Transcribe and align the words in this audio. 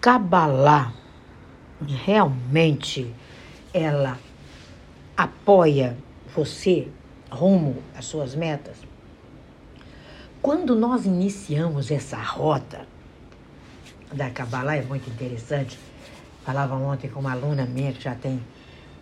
Kabbalah 0.00 0.94
realmente 2.06 3.14
ela 3.74 4.18
apoia 5.14 5.94
você 6.34 6.88
rumo 7.30 7.82
às 7.94 8.06
suas 8.06 8.34
metas? 8.34 8.78
Quando 10.40 10.74
nós 10.74 11.04
iniciamos 11.04 11.90
essa 11.90 12.16
rota 12.16 12.86
da 14.10 14.30
Kabbalah, 14.30 14.76
é 14.76 14.82
muito 14.82 15.10
interessante. 15.10 15.78
Falava 16.46 16.76
ontem 16.76 17.10
com 17.10 17.20
uma 17.20 17.32
aluna 17.32 17.66
minha 17.66 17.92
que 17.92 18.02
já 18.02 18.14
tem, 18.14 18.40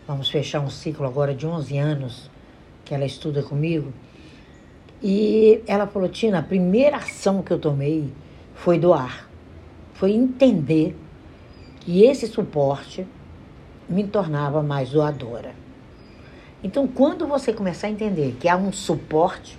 vamos 0.05 0.29
fechar 0.29 0.59
um 0.59 0.69
ciclo 0.69 1.07
agora 1.07 1.33
de 1.33 1.47
11 1.47 1.79
anos 1.79 2.29
que 2.85 2.93
ela 2.93 3.05
estuda 3.05 3.41
comigo. 3.41 3.93
E 5.01 5.63
ela 5.65 5.87
falou: 5.87 6.09
Tina, 6.09 6.41
a 6.41 6.43
primeira 6.43 6.97
ação 6.97 7.41
que 7.41 7.53
eu 7.53 7.59
tomei 7.61 8.13
foi 8.57 8.81
doar. 8.81 9.28
Foi 9.99 10.13
entender 10.13 10.97
que 11.81 12.05
esse 12.05 12.29
suporte 12.29 13.05
me 13.89 14.07
tornava 14.07 14.63
mais 14.63 14.91
doadora. 14.91 15.53
Então, 16.63 16.87
quando 16.87 17.27
você 17.27 17.53
começar 17.53 17.89
a 17.89 17.91
entender 17.91 18.37
que 18.39 18.49
há 18.49 18.57
um 18.57 18.73
suporte, 18.73 19.59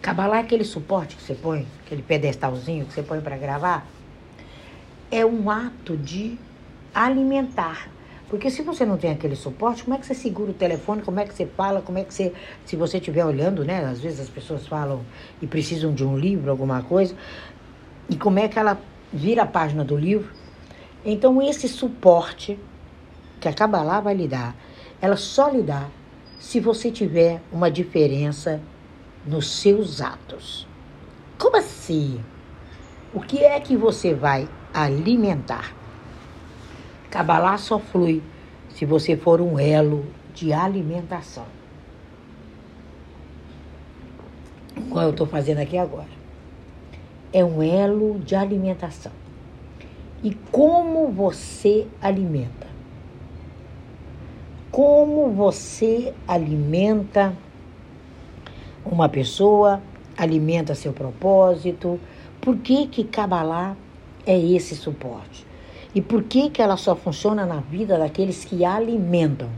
Cabalá 0.00 0.36
é 0.36 0.40
aquele 0.40 0.62
suporte 0.62 1.16
que 1.16 1.22
você 1.22 1.34
põe, 1.34 1.66
aquele 1.84 2.02
pedestalzinho 2.02 2.86
que 2.86 2.94
você 2.94 3.02
põe 3.02 3.20
para 3.20 3.36
gravar, 3.36 3.84
é 5.10 5.26
um 5.26 5.50
ato 5.50 5.96
de 5.96 6.38
alimentar. 6.94 7.90
Porque 8.28 8.48
se 8.48 8.62
você 8.62 8.86
não 8.86 8.96
tem 8.96 9.10
aquele 9.10 9.34
suporte, 9.34 9.82
como 9.82 9.96
é 9.96 9.98
que 9.98 10.06
você 10.06 10.14
segura 10.14 10.52
o 10.52 10.54
telefone? 10.54 11.02
Como 11.02 11.18
é 11.18 11.24
que 11.24 11.34
você 11.34 11.46
fala? 11.46 11.82
Como 11.82 11.98
é 11.98 12.04
que 12.04 12.14
você. 12.14 12.32
Se 12.64 12.76
você 12.76 12.98
estiver 12.98 13.24
olhando, 13.24 13.64
né? 13.64 13.84
Às 13.84 14.00
vezes 14.00 14.20
as 14.20 14.28
pessoas 14.28 14.68
falam 14.68 15.00
e 15.42 15.48
precisam 15.48 15.92
de 15.92 16.04
um 16.04 16.16
livro, 16.16 16.48
alguma 16.48 16.80
coisa. 16.84 17.16
E 18.08 18.16
como 18.16 18.38
é 18.38 18.46
que 18.46 18.56
ela 18.56 18.80
vira 19.12 19.42
a 19.42 19.46
página 19.46 19.84
do 19.84 19.96
livro? 19.96 20.30
Então, 21.04 21.40
esse 21.42 21.68
suporte 21.68 22.58
que 23.40 23.48
a 23.48 23.52
Kabbalah 23.52 24.00
vai 24.00 24.14
lhe 24.14 24.28
dar, 24.28 24.54
ela 25.00 25.16
só 25.16 25.48
lhe 25.48 25.62
dá 25.62 25.88
se 26.38 26.60
você 26.60 26.90
tiver 26.90 27.42
uma 27.52 27.70
diferença 27.70 28.60
nos 29.26 29.48
seus 29.48 30.00
atos. 30.00 30.66
Como 31.38 31.56
assim? 31.56 32.22
O 33.12 33.20
que 33.20 33.38
é 33.42 33.58
que 33.60 33.76
você 33.76 34.14
vai 34.14 34.48
alimentar? 34.72 35.74
Kabbalah 37.10 37.58
só 37.58 37.78
flui 37.78 38.22
se 38.74 38.84
você 38.84 39.16
for 39.16 39.40
um 39.40 39.58
elo 39.58 40.06
de 40.34 40.52
alimentação. 40.52 41.46
Igual 44.76 45.06
eu 45.06 45.10
estou 45.10 45.26
fazendo 45.26 45.58
aqui 45.58 45.76
agora. 45.76 46.19
É 47.32 47.44
um 47.44 47.62
elo 47.62 48.18
de 48.18 48.34
alimentação. 48.34 49.12
E 50.22 50.34
como 50.50 51.08
você 51.08 51.86
alimenta? 52.02 52.66
Como 54.70 55.30
você 55.30 56.12
alimenta 56.28 57.34
uma 58.84 59.08
pessoa, 59.08 59.80
alimenta 60.16 60.74
seu 60.74 60.92
propósito? 60.92 61.98
Por 62.40 62.56
que 62.58 62.86
que 62.86 63.04
Kabbalah 63.04 63.76
é 64.26 64.38
esse 64.38 64.74
suporte? 64.74 65.46
E 65.94 66.00
por 66.00 66.22
que 66.22 66.50
que 66.50 66.62
ela 66.62 66.76
só 66.76 66.94
funciona 66.94 67.44
na 67.44 67.60
vida 67.60 67.98
daqueles 67.98 68.44
que 68.44 68.64
alimentam? 68.64 69.48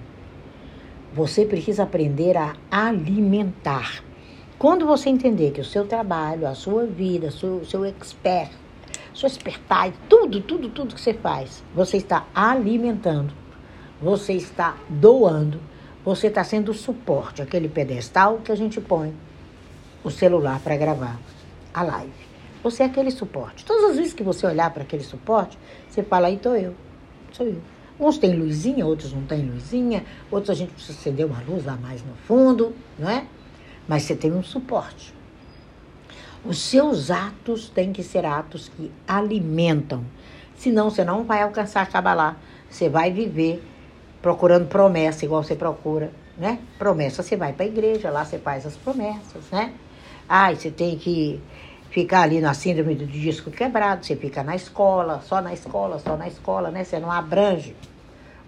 Você 1.14 1.44
precisa 1.44 1.82
aprender 1.82 2.36
a 2.36 2.54
alimentar. 2.70 4.02
Quando 4.62 4.86
você 4.86 5.08
entender 5.08 5.50
que 5.50 5.60
o 5.60 5.64
seu 5.64 5.84
trabalho, 5.84 6.46
a 6.46 6.54
sua 6.54 6.86
vida, 6.86 7.26
o 7.26 7.32
seu, 7.32 7.64
seu 7.64 7.84
expert, 7.84 8.52
sua 9.12 9.26
expertise, 9.26 9.92
tudo, 10.08 10.40
tudo, 10.40 10.68
tudo 10.68 10.94
que 10.94 11.00
você 11.00 11.12
faz, 11.12 11.64
você 11.74 11.96
está 11.96 12.28
alimentando, 12.32 13.34
você 14.00 14.34
está 14.34 14.76
doando, 14.88 15.58
você 16.04 16.28
está 16.28 16.44
sendo 16.44 16.72
suporte, 16.72 17.42
aquele 17.42 17.68
pedestal 17.68 18.38
que 18.38 18.52
a 18.52 18.54
gente 18.54 18.80
põe 18.80 19.12
o 20.04 20.12
celular 20.12 20.60
para 20.60 20.76
gravar 20.76 21.18
a 21.74 21.82
live. 21.82 22.12
Você 22.62 22.84
é 22.84 22.86
aquele 22.86 23.10
suporte. 23.10 23.64
Todas 23.64 23.90
as 23.90 23.96
vezes 23.96 24.14
que 24.14 24.22
você 24.22 24.46
olhar 24.46 24.72
para 24.72 24.84
aquele 24.84 25.02
suporte, 25.02 25.58
você 25.90 26.04
fala, 26.04 26.28
aí 26.28 26.36
estou 26.36 26.54
eu, 26.54 26.72
sou 27.32 27.46
eu. 27.46 27.60
Uns 27.98 28.16
têm 28.16 28.36
luzinha, 28.36 28.86
outros 28.86 29.12
não 29.12 29.22
têm 29.22 29.42
luzinha, 29.42 30.04
outros 30.30 30.50
a 30.50 30.54
gente 30.54 30.72
precisa 30.72 30.96
acender 30.96 31.26
uma 31.26 31.42
luz 31.48 31.64
lá 31.64 31.74
mais 31.74 32.00
no 32.04 32.14
fundo, 32.14 32.72
não 32.96 33.10
é? 33.10 33.26
Mas 33.88 34.04
você 34.04 34.14
tem 34.14 34.32
um 34.32 34.42
suporte. 34.42 35.14
Os 36.44 36.60
seus 36.60 37.10
atos 37.10 37.68
têm 37.68 37.92
que 37.92 38.02
ser 38.02 38.24
atos 38.24 38.68
que 38.68 38.90
alimentam. 39.06 40.04
Senão 40.56 40.90
você 40.90 41.04
não 41.04 41.24
vai 41.24 41.42
alcançar 41.42 41.88
Kabbalah. 41.88 42.36
Você 42.68 42.88
vai 42.88 43.12
viver 43.12 43.62
procurando 44.20 44.66
promessa, 44.68 45.24
igual 45.24 45.42
você 45.42 45.54
procura, 45.54 46.12
né? 46.38 46.58
Promessa, 46.78 47.22
você 47.22 47.36
vai 47.36 47.52
para 47.52 47.64
a 47.64 47.68
igreja, 47.68 48.10
lá 48.10 48.24
você 48.24 48.38
faz 48.38 48.64
as 48.64 48.76
promessas, 48.76 49.44
né? 49.50 49.72
Ai, 50.28 50.56
você 50.56 50.70
tem 50.70 50.96
que 50.96 51.40
ficar 51.90 52.22
ali 52.22 52.40
na 52.40 52.54
síndrome 52.54 52.94
do 52.94 53.06
disco 53.06 53.50
quebrado, 53.50 54.06
você 54.06 54.16
fica 54.16 54.42
na 54.42 54.56
escola, 54.56 55.20
só 55.26 55.42
na 55.42 55.52
escola, 55.52 55.98
só 55.98 56.16
na 56.16 56.26
escola, 56.28 56.70
né? 56.70 56.84
Você 56.84 56.98
não 56.98 57.10
abrange 57.10 57.76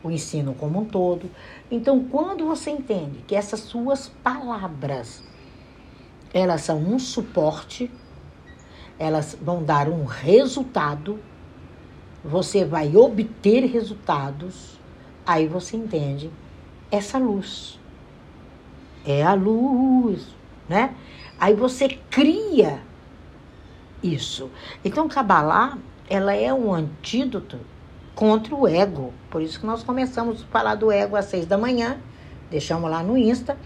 o 0.05 0.11
ensino 0.11 0.55
como 0.55 0.83
um 0.83 0.85
todo. 0.85 1.31
Então, 1.71 2.05
quando 2.05 2.47
você 2.47 2.71
entende 2.71 3.25
que 3.27 3.35
essas 3.35 3.61
suas 3.61 4.09
palavras 4.23 5.25
elas 6.33 6.63
são 6.63 6.79
um 6.79 6.99
suporte, 6.99 7.91
elas 8.99 9.37
vão 9.41 9.63
dar 9.63 9.89
um 9.89 10.05
resultado, 10.05 11.19
você 12.25 12.65
vai 12.65 12.95
obter 12.97 13.65
resultados, 13.67 14.79
aí 15.25 15.47
você 15.47 15.77
entende 15.77 16.31
essa 16.91 17.19
luz. 17.19 17.79
É 19.07 19.23
a 19.23 19.35
luz, 19.35 20.27
né? 20.69 20.95
Aí 21.39 21.55
você 21.55 21.89
cria 22.11 22.83
isso. 24.03 24.51
Então, 24.85 25.09
Kabbalah, 25.09 25.79
ela 26.09 26.35
é 26.35 26.53
um 26.53 26.73
antídoto 26.73 27.59
contra 28.15 28.55
o 28.55 28.67
ego. 28.67 29.13
Por 29.31 29.43
isso 29.43 29.61
que 29.61 29.67
nós 29.67 29.83
começamos 29.83 30.43
a 30.43 30.47
falar 30.47 30.75
do 30.75 30.91
ego 30.91 31.17
às 31.17 31.27
seis 31.27 31.47
da 31.47 31.59
manhã, 31.59 31.99
deixamos 32.51 32.91
lá 32.91 33.03
no 33.03 33.17
Insta 33.19 33.57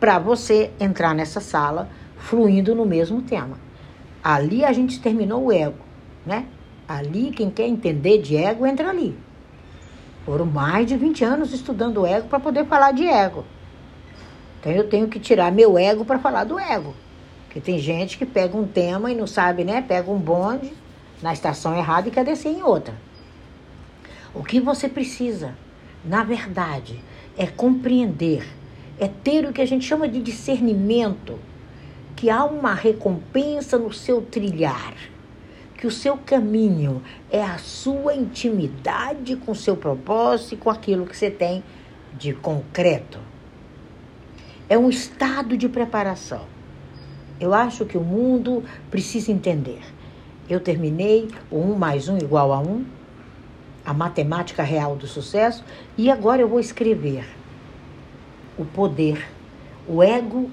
para 0.00 0.18
você 0.18 0.70
entrar 0.80 1.14
nessa 1.14 1.40
sala 1.40 1.88
fluindo 2.16 2.74
no 2.74 2.86
mesmo 2.86 3.22
tema. 3.22 3.58
Ali 4.22 4.64
a 4.64 4.72
gente 4.72 5.00
terminou 5.00 5.44
o 5.44 5.52
ego, 5.52 5.78
né? 6.24 6.46
Ali, 6.88 7.30
quem 7.30 7.50
quer 7.50 7.66
entender 7.66 8.18
de 8.18 8.36
ego, 8.36 8.66
entra 8.66 8.90
ali. 8.90 9.16
Foram 10.24 10.46
mais 10.46 10.86
de 10.86 10.96
20 10.96 11.24
anos 11.24 11.52
estudando 11.52 12.02
o 12.02 12.06
ego 12.06 12.28
para 12.28 12.40
poder 12.40 12.64
falar 12.66 12.92
de 12.92 13.06
ego. 13.06 13.44
Então 14.60 14.72
eu 14.72 14.88
tenho 14.88 15.08
que 15.08 15.20
tirar 15.20 15.52
meu 15.52 15.78
ego 15.78 16.04
para 16.04 16.18
falar 16.18 16.44
do 16.44 16.58
ego. 16.58 16.94
Porque 17.44 17.60
tem 17.60 17.78
gente 17.78 18.18
que 18.18 18.26
pega 18.26 18.56
um 18.56 18.66
tema 18.66 19.10
e 19.10 19.14
não 19.14 19.26
sabe, 19.26 19.64
né? 19.64 19.82
Pega 19.82 20.10
um 20.10 20.18
bonde 20.18 20.72
na 21.22 21.32
estação 21.32 21.76
errada 21.76 22.08
e 22.08 22.10
quer 22.10 22.24
descer 22.24 22.50
em 22.50 22.62
outra. 22.62 22.94
O 24.38 24.44
que 24.44 24.60
você 24.60 24.86
precisa, 24.86 25.54
na 26.04 26.22
verdade, 26.22 27.02
é 27.38 27.46
compreender 27.46 28.46
é 28.98 29.08
ter 29.08 29.46
o 29.46 29.52
que 29.52 29.62
a 29.62 29.66
gente 29.66 29.84
chama 29.84 30.06
de 30.06 30.20
discernimento, 30.20 31.38
que 32.14 32.28
há 32.28 32.44
uma 32.44 32.74
recompensa 32.74 33.78
no 33.78 33.92
seu 33.92 34.20
trilhar, 34.20 34.94
que 35.78 35.86
o 35.86 35.90
seu 35.90 36.18
caminho 36.18 37.02
é 37.30 37.42
a 37.42 37.56
sua 37.56 38.14
intimidade 38.14 39.36
com 39.36 39.52
o 39.52 39.56
seu 39.56 39.76
propósito 39.76 40.54
e 40.54 40.56
com 40.58 40.70
aquilo 40.70 41.06
que 41.06 41.16
você 41.16 41.30
tem 41.30 41.64
de 42.18 42.34
concreto. 42.34 43.18
É 44.68 44.76
um 44.76 44.90
estado 44.90 45.56
de 45.56 45.68
preparação. 45.68 46.44
Eu 47.38 47.54
acho 47.54 47.86
que 47.86 47.96
o 47.96 48.02
mundo 48.02 48.64
precisa 48.90 49.32
entender. 49.32 49.80
Eu 50.48 50.60
terminei 50.60 51.28
o 51.50 51.58
1 51.58 51.74
mais 51.74 52.08
1 52.08 52.18
igual 52.18 52.52
a 52.52 52.60
1, 52.60 52.95
a 53.86 53.94
matemática 53.94 54.64
real 54.64 54.96
do 54.96 55.06
sucesso, 55.06 55.64
e 55.96 56.10
agora 56.10 56.42
eu 56.42 56.48
vou 56.48 56.58
escrever 56.58 57.24
o 58.58 58.64
poder, 58.64 59.24
o 59.86 60.02
ego 60.02 60.50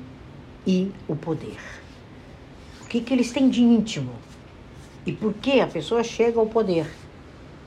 e 0.67 0.91
o 1.07 1.15
poder. 1.15 1.57
O 2.81 2.85
que, 2.85 3.01
que 3.01 3.11
eles 3.11 3.31
têm 3.31 3.49
de 3.49 3.63
íntimo? 3.63 4.13
E 5.03 5.11
por 5.11 5.33
que 5.33 5.59
a 5.59 5.67
pessoa 5.67 6.03
chega 6.03 6.39
ao 6.39 6.45
poder 6.45 6.87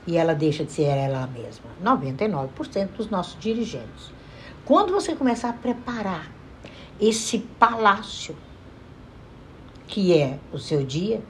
e 0.07 0.15
ela 0.15 0.33
deixa 0.33 0.63
de 0.63 0.71
ser 0.71 0.83
ela 0.83 1.27
mesma? 1.27 1.65
99% 1.83 2.87
dos 2.95 3.09
nossos 3.09 3.37
dirigentes. 3.37 4.11
Quando 4.63 4.93
você 4.93 5.15
começar 5.15 5.49
a 5.49 5.53
preparar 5.53 6.31
esse 6.99 7.39
palácio 7.59 8.35
que 9.85 10.17
é 10.17 10.39
o 10.51 10.57
seu 10.57 10.83
dia, 10.85 11.21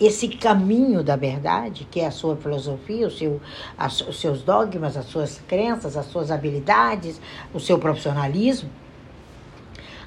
esse 0.00 0.28
caminho 0.28 1.02
da 1.02 1.16
verdade, 1.16 1.86
que 1.90 2.00
é 2.00 2.06
a 2.06 2.10
sua 2.10 2.36
filosofia, 2.36 3.06
o 3.06 3.10
seu, 3.10 3.40
as, 3.76 4.00
os 4.00 4.20
seus 4.20 4.42
dogmas, 4.42 4.96
as 4.96 5.06
suas 5.06 5.40
crenças, 5.48 5.96
as 5.96 6.06
suas 6.06 6.30
habilidades, 6.30 7.20
o 7.52 7.58
seu 7.58 7.78
profissionalismo, 7.78 8.70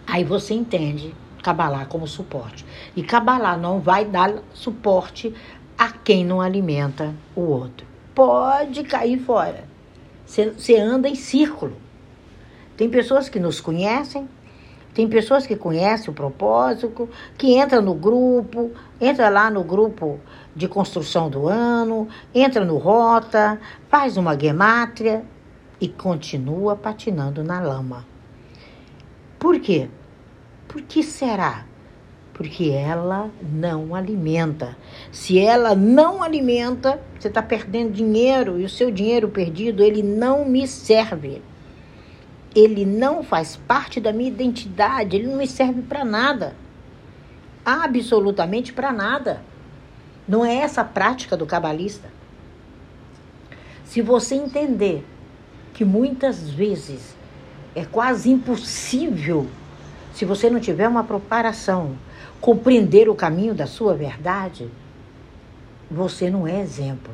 aí 0.08 0.24
você 0.24 0.54
entende 0.54 1.14
Cabalá 1.42 1.86
como 1.86 2.08
suporte. 2.08 2.66
E 2.96 3.04
Cabalá 3.04 3.58
não 3.58 3.80
vai 3.80 4.06
dar 4.06 4.36
suporte 4.54 5.34
a 5.78 5.92
quem 5.92 6.24
não 6.24 6.40
alimenta 6.40 7.14
o 7.36 7.42
outro. 7.42 7.88
Pode 8.14 8.84
cair 8.84 9.20
fora. 9.20 9.66
Você 10.26 10.78
anda 10.78 11.10
em 11.10 11.16
círculo. 11.16 11.76
Tem 12.78 12.90
pessoas 12.90 13.28
que 13.28 13.40
nos 13.40 13.60
conhecem, 13.60 14.30
tem 14.94 15.08
pessoas 15.08 15.48
que 15.48 15.56
conhecem 15.56 16.10
o 16.10 16.14
propósito, 16.14 17.08
que 17.38 17.54
entra 17.56 17.80
no 17.80 17.94
grupo, 17.94 18.72
entra 19.00 19.30
lá 19.30 19.50
no 19.50 19.64
grupo 19.64 20.20
de 20.56 20.68
construção 20.68 21.30
do 21.30 21.48
ano, 21.48 22.08
entra 22.36 22.66
no 22.66 22.78
rota, 22.78 23.60
faz 23.90 24.18
uma 24.18 24.38
gemátria 24.38 25.24
e 25.80 25.88
continua 25.88 26.76
patinando 26.76 27.44
na 27.44 27.62
lama. 27.62 28.06
Por 29.40 29.60
quê? 29.60 29.90
Por 30.68 30.82
que 30.82 31.02
será? 31.02 31.66
Porque 32.34 32.70
ela 32.70 33.30
não 33.42 33.96
alimenta. 33.96 34.78
Se 35.12 35.40
ela 35.40 35.74
não 35.74 36.22
alimenta, 36.22 37.02
você 37.18 37.28
está 37.28 37.42
perdendo 37.42 37.92
dinheiro 37.92 38.60
e 38.60 38.66
o 38.66 38.70
seu 38.70 38.92
dinheiro 38.92 39.30
perdido, 39.30 39.84
ele 39.84 40.04
não 40.04 40.44
me 40.46 40.68
serve. 40.68 41.42
Ele 42.56 42.86
não 42.86 43.24
faz 43.24 43.56
parte 43.56 44.00
da 44.00 44.12
minha 44.12 44.30
identidade, 44.30 45.16
ele 45.16 45.28
não 45.28 45.38
me 45.38 45.48
serve 45.48 45.82
para 45.82 46.04
nada. 46.04 46.56
Absolutamente 47.66 48.74
para 48.74 48.92
nada. 48.92 49.42
Não 50.28 50.46
é 50.46 50.56
essa 50.56 50.82
a 50.82 50.86
prática 50.86 51.38
do 51.38 51.46
cabalista. 51.46 52.10
Se 53.86 54.02
você 54.02 54.36
entender 54.36 55.06
que 55.74 55.86
muitas 55.86 56.50
vezes 56.50 57.16
é 57.76 57.86
quase 57.86 58.30
impossível, 58.30 59.48
se 60.14 60.26
você 60.26 60.50
não 60.50 60.60
tiver 60.60 60.88
uma 60.88 61.04
preparação, 61.04 61.96
compreender 62.40 63.10
o 63.10 63.16
caminho 63.16 63.54
da 63.54 63.68
sua 63.68 63.94
verdade, 63.94 64.70
você 65.90 66.30
não 66.30 66.48
é 66.48 66.62
exemplo. 66.62 67.12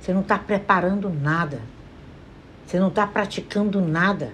Você 0.00 0.12
não 0.12 0.20
está 0.20 0.38
preparando 0.38 1.08
nada. 1.08 1.60
Você 2.66 2.78
não 2.78 2.88
está 2.88 3.06
praticando 3.06 3.80
nada. 3.80 4.32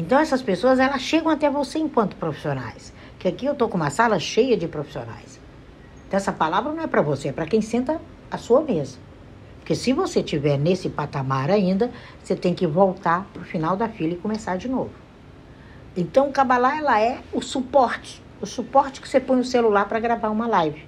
Então 0.00 0.18
essas 0.18 0.40
pessoas 0.40 0.78
elas 0.78 1.02
chegam 1.02 1.30
até 1.30 1.50
você 1.50 1.78
enquanto 1.78 2.16
profissionais. 2.16 2.90
Que 3.18 3.28
aqui 3.28 3.44
eu 3.44 3.52
estou 3.52 3.68
com 3.68 3.76
uma 3.76 3.90
sala 3.90 4.18
cheia 4.18 4.56
de 4.56 4.66
profissionais. 4.66 5.38
Então 6.08 6.16
essa 6.16 6.32
palavra 6.32 6.72
não 6.72 6.82
é 6.82 6.86
para 6.86 7.02
você, 7.02 7.28
é 7.28 7.32
para 7.32 7.44
quem 7.44 7.60
senta 7.60 8.00
à 8.30 8.38
sua 8.38 8.62
mesa. 8.62 8.96
Porque 9.58 9.74
se 9.74 9.92
você 9.92 10.20
estiver 10.20 10.56
nesse 10.56 10.88
patamar 10.88 11.50
ainda, 11.50 11.90
você 12.18 12.34
tem 12.34 12.54
que 12.54 12.66
voltar 12.66 13.26
para 13.30 13.42
o 13.42 13.44
final 13.44 13.76
da 13.76 13.90
fila 13.90 14.14
e 14.14 14.16
começar 14.16 14.56
de 14.56 14.70
novo. 14.70 14.90
Então, 15.94 16.30
o 16.30 16.32
Kabbalah 16.32 16.78
ela 16.78 16.98
é 16.98 17.20
o 17.30 17.42
suporte, 17.42 18.22
o 18.40 18.46
suporte 18.46 19.02
que 19.02 19.08
você 19.08 19.20
põe 19.20 19.36
no 19.36 19.44
celular 19.44 19.86
para 19.86 20.00
gravar 20.00 20.30
uma 20.30 20.46
live. 20.46 20.82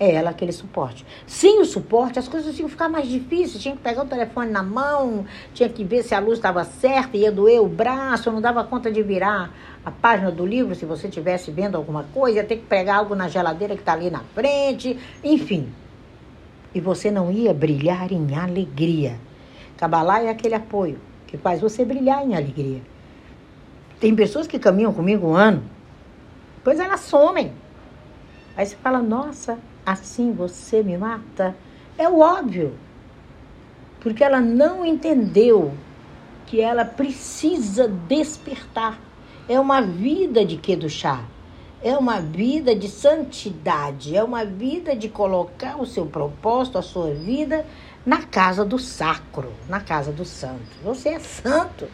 É 0.00 0.14
ela 0.14 0.30
aquele 0.30 0.50
suporte. 0.50 1.06
Sem 1.26 1.60
o 1.60 1.64
suporte, 1.64 2.18
as 2.18 2.26
coisas 2.26 2.58
iam 2.58 2.68
ficar 2.68 2.88
mais 2.88 3.06
difíceis. 3.06 3.62
Tinha 3.62 3.76
que 3.76 3.82
pegar 3.82 4.02
o 4.02 4.06
telefone 4.06 4.50
na 4.50 4.62
mão, 4.62 5.26
tinha 5.52 5.68
que 5.68 5.84
ver 5.84 6.02
se 6.02 6.14
a 6.14 6.18
luz 6.18 6.38
estava 6.38 6.64
certa, 6.64 7.16
ia 7.18 7.30
doer 7.30 7.60
o 7.60 7.68
braço, 7.68 8.32
não 8.32 8.40
dava 8.40 8.64
conta 8.64 8.90
de 8.90 9.02
virar 9.02 9.54
a 9.84 9.90
página 9.90 10.30
do 10.30 10.46
livro 10.46 10.74
se 10.74 10.86
você 10.86 11.06
estivesse 11.06 11.50
vendo 11.50 11.76
alguma 11.76 12.04
coisa, 12.14 12.38
ia 12.38 12.44
ter 12.44 12.56
que 12.56 12.66
pregar 12.66 12.96
algo 12.96 13.14
na 13.14 13.28
geladeira 13.28 13.74
que 13.74 13.82
está 13.82 13.92
ali 13.92 14.10
na 14.10 14.20
frente, 14.34 14.98
enfim 15.22 15.70
e 16.74 16.80
você 16.80 17.10
não 17.10 17.30
ia 17.30 17.52
brilhar 17.52 18.12
em 18.12 18.34
alegria. 18.34 19.18
Cabalá 19.76 20.22
é 20.22 20.28
aquele 20.28 20.54
apoio 20.54 20.98
que 21.26 21.36
faz 21.36 21.60
você 21.60 21.84
brilhar 21.84 22.24
em 22.24 22.34
alegria. 22.34 22.82
Tem 23.98 24.14
pessoas 24.14 24.46
que 24.46 24.58
caminham 24.58 24.92
comigo 24.92 25.28
um 25.28 25.34
ano, 25.34 25.62
depois 26.56 26.78
elas 26.78 27.00
somem. 27.00 27.52
Aí 28.56 28.66
você 28.66 28.76
fala, 28.76 29.00
nossa, 29.00 29.58
assim 29.90 30.32
você 30.32 30.82
me 30.82 30.96
mata? 30.96 31.56
É 31.98 32.08
o 32.08 32.20
óbvio. 32.20 32.74
Porque 34.00 34.24
ela 34.24 34.40
não 34.40 34.84
entendeu 34.84 35.72
que 36.46 36.60
ela 36.60 36.84
precisa 36.84 37.86
despertar. 37.86 38.98
É 39.48 39.58
uma 39.58 39.80
vida 39.80 40.44
de 40.44 40.58
chá 40.88 41.24
é 41.82 41.96
uma 41.96 42.20
vida 42.20 42.74
de 42.74 42.88
santidade, 42.88 44.14
é 44.14 44.22
uma 44.22 44.44
vida 44.44 44.94
de 44.94 45.08
colocar 45.08 45.80
o 45.80 45.86
seu 45.86 46.04
propósito, 46.04 46.76
a 46.76 46.82
sua 46.82 47.12
vida 47.14 47.64
na 48.04 48.22
casa 48.22 48.64
do 48.64 48.78
sacro, 48.78 49.52
na 49.68 49.80
casa 49.80 50.12
do 50.12 50.24
santo. 50.24 50.60
Você 50.82 51.10
é 51.10 51.18
santo. 51.18 51.88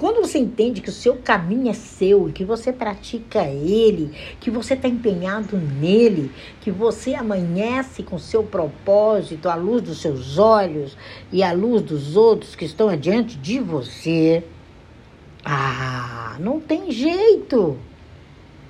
Quando 0.00 0.22
você 0.22 0.38
entende 0.38 0.80
que 0.80 0.88
o 0.88 0.92
seu 0.92 1.16
caminho 1.16 1.68
é 1.68 1.74
seu 1.74 2.26
e 2.26 2.32
que 2.32 2.42
você 2.42 2.72
pratica 2.72 3.44
ele, 3.44 4.16
que 4.40 4.50
você 4.50 4.72
está 4.72 4.88
empenhado 4.88 5.58
nele, 5.58 6.32
que 6.62 6.70
você 6.70 7.12
amanhece 7.12 8.02
com 8.02 8.18
seu 8.18 8.42
propósito, 8.42 9.50
à 9.50 9.54
luz 9.54 9.82
dos 9.82 10.00
seus 10.00 10.38
olhos 10.38 10.96
e 11.30 11.42
à 11.42 11.52
luz 11.52 11.82
dos 11.82 12.16
outros 12.16 12.56
que 12.56 12.64
estão 12.64 12.88
adiante 12.88 13.36
de 13.36 13.60
você, 13.60 14.42
ah, 15.44 16.38
não 16.40 16.58
tem 16.60 16.90
jeito. 16.90 17.76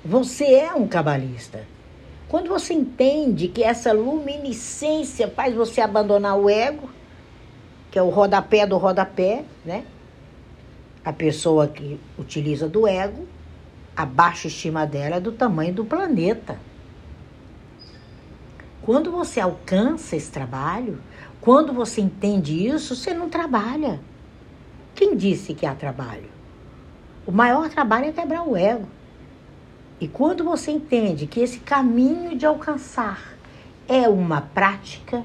Você 0.03 0.53
é 0.53 0.73
um 0.73 0.85
cabalista. 0.85 1.65
Quando 2.27 2.49
você 2.49 2.73
entende 2.73 3.47
que 3.47 3.63
essa 3.63 3.93
luminiscência 3.93 5.29
faz 5.29 5.55
você 5.55 5.79
abandonar 5.79 6.37
o 6.37 6.49
ego, 6.49 6.89
que 7.89 7.97
é 7.97 8.03
o 8.03 8.09
rodapé 8.09 8.67
do 8.67 8.77
rodapé, 8.77 9.45
né? 9.63 9.85
A 11.03 11.11
pessoa 11.11 11.67
que 11.67 11.99
utiliza 12.17 12.69
do 12.69 12.87
ego, 12.87 13.27
a 13.95 14.05
baixa 14.05 14.47
estima 14.47 14.85
dela 14.85 15.15
é 15.15 15.19
do 15.19 15.31
tamanho 15.31 15.73
do 15.73 15.83
planeta. 15.83 16.59
Quando 18.81 19.11
você 19.11 19.39
alcança 19.39 20.15
esse 20.15 20.31
trabalho, 20.31 21.01
quando 21.39 21.73
você 21.73 22.01
entende 22.01 22.67
isso, 22.67 22.95
você 22.95 23.13
não 23.13 23.29
trabalha. 23.29 23.99
Quem 24.93 25.15
disse 25.15 25.53
que 25.55 25.65
há 25.65 25.73
trabalho? 25.73 26.29
O 27.25 27.31
maior 27.31 27.69
trabalho 27.69 28.05
é 28.05 28.11
quebrar 28.11 28.43
o 28.43 28.55
ego. 28.55 28.87
E 29.99 30.07
quando 30.07 30.43
você 30.43 30.71
entende 30.71 31.27
que 31.27 31.39
esse 31.39 31.59
caminho 31.59 32.35
de 32.37 32.45
alcançar 32.45 33.35
é 33.87 34.07
uma 34.07 34.41
prática 34.41 35.23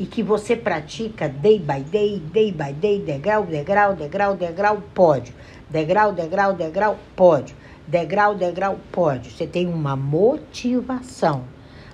e 0.00 0.06
que 0.06 0.22
você 0.22 0.56
pratica 0.56 1.28
day 1.28 1.58
by 1.58 1.82
day, 1.82 2.18
day 2.18 2.50
by 2.50 2.72
day, 2.72 3.00
degrau, 3.00 3.44
degrau, 3.44 3.94
degrau, 3.94 4.34
degrau, 4.34 4.82
pódio. 4.94 5.34
Degrau, 5.68 6.14
degrau, 6.14 6.54
degrau, 6.54 6.98
pódio. 7.14 7.54
Degrau, 7.86 8.34
degrau, 8.34 8.78
pódio. 8.90 9.30
Você 9.30 9.46
tem 9.46 9.66
uma 9.66 9.94
motivação. 9.94 11.44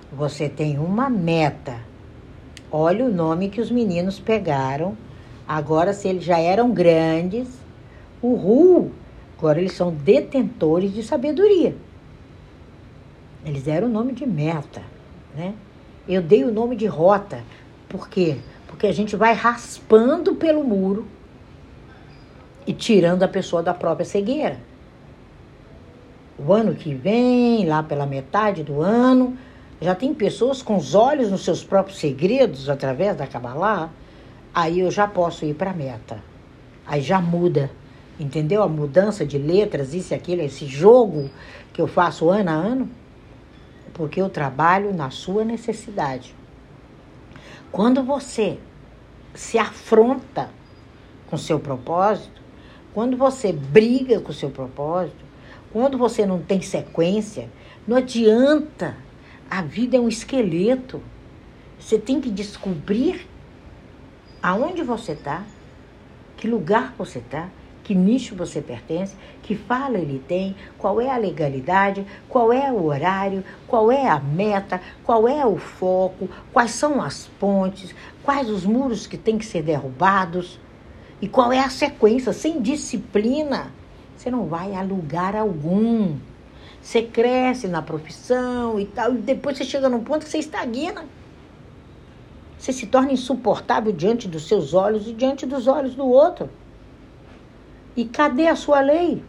Você 0.09 0.47
tem 0.47 0.79
uma 0.79 1.09
meta. 1.09 1.81
Olha 2.71 3.03
o 3.03 3.11
nome 3.11 3.49
que 3.49 3.59
os 3.59 3.69
meninos 3.69 4.21
pegaram. 4.21 4.95
Agora, 5.45 5.91
se 5.91 6.07
eles 6.07 6.23
já 6.23 6.39
eram 6.39 6.71
grandes, 6.71 7.49
uhul! 8.23 8.93
Agora 9.37 9.59
eles 9.59 9.73
são 9.73 9.91
detentores 9.91 10.93
de 10.93 11.03
sabedoria. 11.03 11.75
Eles 13.45 13.63
deram 13.63 13.87
o 13.87 13.91
nome 13.91 14.13
de 14.13 14.25
meta, 14.25 14.81
né? 15.35 15.53
Eu 16.07 16.21
dei 16.21 16.45
o 16.45 16.53
nome 16.53 16.77
de 16.77 16.85
rota. 16.85 17.43
Por 17.89 18.09
quê? 18.09 18.37
Porque 18.67 18.87
a 18.87 18.91
gente 18.91 19.15
vai 19.15 19.33
raspando 19.33 20.35
pelo 20.35 20.63
muro 20.63 21.07
e 22.65 22.73
tirando 22.73 23.23
a 23.23 23.27
pessoa 23.27 23.63
da 23.63 23.73
própria 23.73 24.05
cegueira. 24.05 24.59
O 26.37 26.53
ano 26.53 26.75
que 26.75 26.93
vem, 26.93 27.65
lá 27.65 27.81
pela 27.81 28.05
metade 28.05 28.63
do 28.63 28.81
ano, 28.81 29.37
já 29.81 29.95
tem 29.95 30.13
pessoas 30.13 30.61
com 30.61 30.75
os 30.75 30.93
olhos 30.93 31.31
nos 31.31 31.43
seus 31.43 31.63
próprios 31.63 31.99
segredos 31.99 32.69
através 32.69 33.15
da 33.15 33.25
Kabbalah. 33.25 33.89
Aí 34.53 34.81
eu 34.81 34.91
já 34.91 35.07
posso 35.07 35.45
ir 35.45 35.55
para 35.55 35.71
a 35.71 35.73
meta. 35.73 36.21
Aí 36.85 37.01
já 37.01 37.21
muda. 37.21 37.71
Entendeu? 38.19 38.61
A 38.61 38.67
mudança 38.67 39.25
de 39.25 39.37
letras, 39.37 39.93
isso 39.93 40.13
e 40.13 40.15
aquilo, 40.15 40.41
esse 40.41 40.65
jogo 40.65 41.29
que 41.73 41.81
eu 41.81 41.87
faço 41.87 42.29
ano 42.29 42.49
a 42.49 42.53
ano 42.53 42.89
porque 43.97 44.21
eu 44.21 44.29
trabalho 44.29 44.93
na 44.93 45.09
sua 45.09 45.43
necessidade. 45.43 46.35
Quando 47.71 48.03
você 48.03 48.57
se 49.33 49.57
afronta 49.57 50.49
com 51.29 51.37
seu 51.37 51.59
propósito, 51.59 52.41
quando 52.93 53.15
você 53.15 53.51
briga 53.51 54.19
com 54.19 54.33
seu 54.33 54.49
propósito, 54.49 55.23
quando 55.71 55.97
você 55.97 56.25
não 56.25 56.41
tem 56.41 56.61
sequência, 56.61 57.49
não 57.87 57.97
adianta. 57.97 58.95
A 59.49 59.61
vida 59.61 59.97
é 59.97 59.99
um 59.99 60.07
esqueleto. 60.07 61.01
Você 61.79 61.99
tem 61.99 62.19
que 62.19 62.29
descobrir 62.29 63.27
aonde 64.41 64.81
você 64.81 65.11
está, 65.11 65.43
que 66.35 66.47
lugar 66.47 66.93
você 66.97 67.19
está, 67.19 67.49
que 67.87 67.95
nicho 67.95 68.35
você 68.35 68.59
pertence, 68.61 69.15
que 69.41 69.55
fala 69.55 69.97
ele 69.97 70.21
tem, 70.27 70.53
qual 70.77 70.99
é 70.99 71.09
a 71.09 71.15
legalidade, 71.15 72.05
qual 72.27 72.51
é 72.51 72.69
o 72.69 72.83
horário, 72.83 73.45
qual 73.65 73.89
é 73.89 74.09
a 74.09 74.19
meta, 74.19 74.81
qual 75.05 75.25
é 75.25 75.45
o 75.45 75.55
foco, 75.55 76.27
quais 76.51 76.71
são 76.71 77.01
as 77.01 77.27
pontes, 77.39 77.95
quais 78.23 78.49
os 78.49 78.65
muros 78.65 79.07
que 79.07 79.17
têm 79.17 79.37
que 79.37 79.45
ser 79.45 79.63
derrubados 79.63 80.59
e 81.21 81.29
qual 81.29 81.49
é 81.53 81.59
a 81.59 81.69
sequência. 81.69 82.33
Sem 82.33 82.61
disciplina, 82.61 83.71
você 84.17 84.29
não 84.29 84.47
vai 84.47 84.75
a 84.75 84.81
lugar 84.81 85.33
algum. 85.33 86.17
Você 86.81 87.01
cresce 87.01 87.69
na 87.69 87.81
profissão 87.81 88.77
e 88.77 88.85
tal, 88.85 89.13
e 89.13 89.19
depois 89.19 89.57
você 89.57 89.63
chega 89.63 89.87
num 89.87 90.03
ponto 90.03 90.25
que 90.25 90.29
você 90.29 90.39
estagna. 90.39 91.05
Você 92.59 92.73
se 92.73 92.85
torna 92.85 93.13
insuportável 93.13 93.93
diante 93.93 94.27
dos 94.27 94.45
seus 94.45 94.73
olhos 94.73 95.07
e 95.07 95.13
diante 95.13 95.45
dos 95.45 95.67
olhos 95.67 95.95
do 95.95 96.05
outro. 96.05 96.49
E 97.97 98.05
cadê 98.05 98.45
a 98.47 98.55
sua 98.55 98.79
lei? 98.79 99.23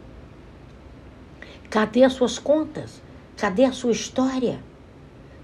Cadê 1.71 2.03
as 2.03 2.13
suas 2.13 2.37
contas? 2.37 3.01
Cadê 3.35 3.65
a 3.65 3.71
sua 3.71 3.91
história? 3.91 4.59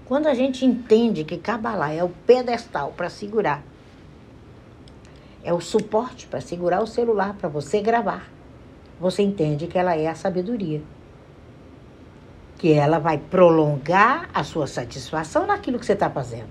Quando 0.04 0.28
a 0.28 0.34
gente 0.34 0.64
entende 0.64 1.24
que 1.24 1.36
Kabbalah 1.36 1.92
é 1.92 2.04
o 2.04 2.08
pedestal 2.08 2.94
para 2.96 3.10
segurar, 3.10 3.64
é 5.42 5.52
o 5.52 5.60
suporte 5.60 6.28
para 6.28 6.40
segurar 6.40 6.80
o 6.80 6.86
celular 6.86 7.34
para 7.34 7.48
você 7.48 7.80
gravar, 7.80 8.30
você 9.00 9.22
entende 9.22 9.66
que 9.66 9.76
ela 9.76 9.96
é 9.96 10.06
a 10.06 10.14
sabedoria. 10.14 10.80
Que 12.58 12.72
ela 12.72 13.00
vai 13.00 13.18
prolongar 13.18 14.30
a 14.32 14.44
sua 14.44 14.68
satisfação 14.68 15.48
naquilo 15.48 15.80
que 15.80 15.86
você 15.86 15.94
está 15.94 16.08
fazendo. 16.08 16.48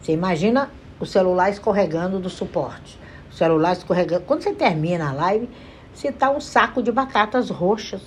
Você 0.00 0.12
imagina 0.12 0.70
o 0.98 1.04
celular 1.04 1.50
escorregando 1.50 2.18
do 2.18 2.30
suporte. 2.30 2.98
O 3.30 3.34
celular 3.34 3.74
escorregando. 3.74 4.24
Quando 4.24 4.42
você 4.42 4.52
termina 4.52 5.10
a 5.10 5.12
live, 5.12 5.48
você 5.94 6.08
está 6.08 6.30
um 6.30 6.40
saco 6.40 6.82
de 6.82 6.90
batatas 6.90 7.50
roxas 7.50 8.02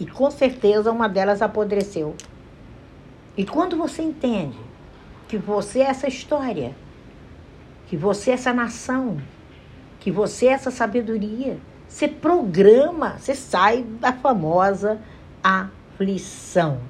e 0.00 0.06
com 0.06 0.30
certeza 0.30 0.90
uma 0.90 1.08
delas 1.08 1.42
apodreceu. 1.42 2.14
E 3.36 3.44
quando 3.44 3.76
você 3.76 4.02
entende 4.02 4.58
que 5.28 5.36
você 5.36 5.80
é 5.80 5.86
essa 5.86 6.08
história, 6.08 6.74
que 7.86 7.96
você 7.96 8.30
é 8.30 8.34
essa 8.34 8.52
nação, 8.52 9.20
que 10.00 10.10
você 10.10 10.46
é 10.46 10.50
essa 10.50 10.70
sabedoria, 10.70 11.58
você 11.86 12.08
programa, 12.08 13.16
você 13.18 13.34
sai 13.34 13.82
da 13.82 14.12
famosa 14.12 15.00
aflição. 15.42 16.80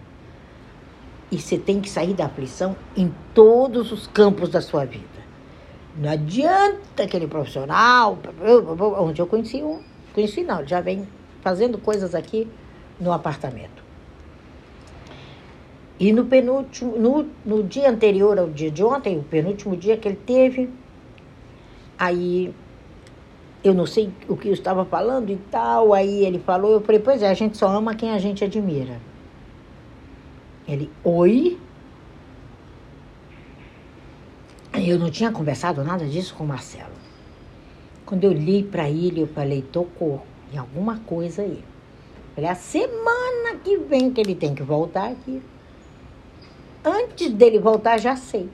E 1.31 1.39
você 1.39 1.59
tem 1.59 1.81
que 1.81 1.91
sair 1.91 2.15
da 2.15 2.27
aflição 2.27 2.77
em 2.97 3.13
todos 3.35 3.91
os 3.91 4.07
campos 4.07 4.49
da 4.51 4.61
sua 4.61 4.85
vida. 4.85 5.14
Não 5.97 6.11
adianta 6.11 7.05
aquele 7.05 7.27
profissional, 7.27 8.19
onde 8.99 9.23
eu 9.23 9.27
conheci 9.27 9.63
um, 9.63 9.81
conheci 10.13 10.43
não, 10.43 10.67
já 10.67 10.81
vem 10.81 11.07
fazendo 11.41 11.79
coisas 11.79 12.15
aqui 12.15 12.49
no 12.99 13.13
apartamento. 13.13 13.85
E 15.99 16.13
no 16.13 16.25
penúltimo, 16.25 16.97
no, 16.99 17.27
no 17.45 17.63
dia 17.63 17.89
anterior 17.89 18.39
ao 18.39 18.49
dia 18.49 18.71
de 18.71 18.83
ontem, 18.83 19.19
o 19.19 19.23
penúltimo 19.23 19.77
dia 19.77 19.97
que 19.97 20.09
ele 20.09 20.19
teve, 20.27 20.69
aí 21.97 22.53
eu 23.63 23.73
não 23.73 23.87
sei 23.87 24.11
o 24.29 24.37
que 24.37 24.49
eu 24.49 24.53
estava 24.53 24.85
falando 24.85 25.31
e 25.31 25.37
tal, 25.51 25.95
aí 25.95 26.25
ele 26.25 26.41
falou, 26.41 26.73
eu 26.73 26.81
falei, 26.81 27.01
pois 27.01 27.23
é, 27.23 27.29
a 27.31 27.35
gente 27.35 27.57
só 27.57 27.69
ama 27.69 27.95
quem 27.95 28.11
a 28.11 28.19
gente 28.19 28.43
admira. 28.43 29.01
Ele, 30.67 30.91
oi? 31.05 31.59
Eu 34.87 34.99
não 34.99 35.11
tinha 35.11 35.33
conversado 35.33 35.83
nada 35.83 36.05
disso 36.05 36.35
com 36.35 36.45
o 36.45 36.47
Marcelo. 36.47 36.93
Quando 38.05 38.25
eu 38.25 38.33
li 38.33 38.63
para 38.63 38.87
ele, 38.87 39.23
eu 39.23 39.27
falei, 39.27 39.63
tocou 39.63 40.23
em 40.53 40.59
alguma 40.59 40.99
coisa 41.07 41.41
aí. 41.41 41.65
Falei, 42.35 42.51
a 42.51 42.55
semana 42.55 43.57
que 43.65 43.79
vem 43.79 44.13
que 44.13 44.21
ele 44.21 44.35
tem 44.35 44.55
que 44.55 44.63
voltar 44.63 45.11
aqui. 45.11 45.41
Antes 46.85 47.33
dele 47.33 47.59
voltar, 47.59 47.97
já 47.97 48.15
sei. 48.15 48.51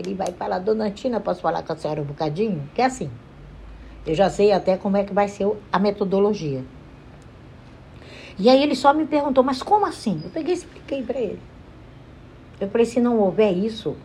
Ele 0.00 0.14
vai 0.14 0.32
falar, 0.32 0.58
dona 0.58 0.90
Tina, 0.90 1.20
posso 1.20 1.40
falar 1.40 1.62
com 1.62 1.72
a 1.72 1.76
senhora 1.76 2.02
um 2.02 2.06
bocadinho? 2.06 2.68
Que 2.74 2.82
é 2.82 2.86
assim. 2.86 3.08
Eu 4.04 4.16
já 4.16 4.28
sei 4.28 4.50
até 4.50 4.76
como 4.76 4.96
é 4.96 5.04
que 5.04 5.14
vai 5.14 5.28
ser 5.28 5.48
a 5.70 5.78
metodologia. 5.78 6.64
E 8.36 8.48
aí 8.48 8.60
ele 8.60 8.74
só 8.74 8.92
me 8.92 9.06
perguntou, 9.06 9.44
mas 9.44 9.62
como 9.62 9.86
assim? 9.86 10.20
Eu 10.24 10.30
peguei 10.30 10.54
e 10.54 10.56
expliquei 10.56 11.04
para 11.04 11.20
ele. 11.20 11.40
Eu 12.60 12.68
falei, 12.68 12.84
se 12.84 12.98
não 12.98 13.20
houver 13.20 13.52
isso, 13.52 13.96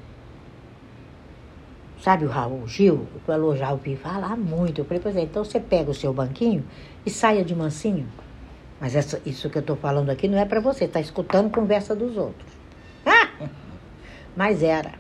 sabe 2.02 2.26
o 2.26 2.30
Raul 2.30 2.68
Gil? 2.68 3.08
Eu 3.28 3.56
já 3.56 3.72
ouvi 3.72 3.96
falar 3.96 4.38
muito. 4.38 4.82
Eu 4.82 4.86
falei, 4.86 5.02
pois 5.02 5.16
é, 5.16 5.22
então 5.22 5.44
você 5.44 5.60
pega 5.60 5.92
o 5.92 5.94
seu 5.94 6.14
banquinho 6.14 6.64
e 7.06 7.10
saia 7.10 7.44
de 7.44 7.56
mansinho. 7.56 8.08
Mas 8.80 8.96
essa, 8.96 9.22
isso 9.26 9.50
que 9.50 9.58
eu 9.58 9.62
estou 9.62 9.76
falando 9.76 10.10
aqui 10.10 10.28
não 10.28 10.38
é 10.38 10.46
para 10.46 10.60
você, 10.60 10.86
está 10.86 11.00
escutando 11.00 11.50
conversa 11.50 11.96
dos 11.96 12.16
outros. 12.16 12.52
Ah! 13.06 13.30
Mas 14.36 14.62
era. 14.62 14.94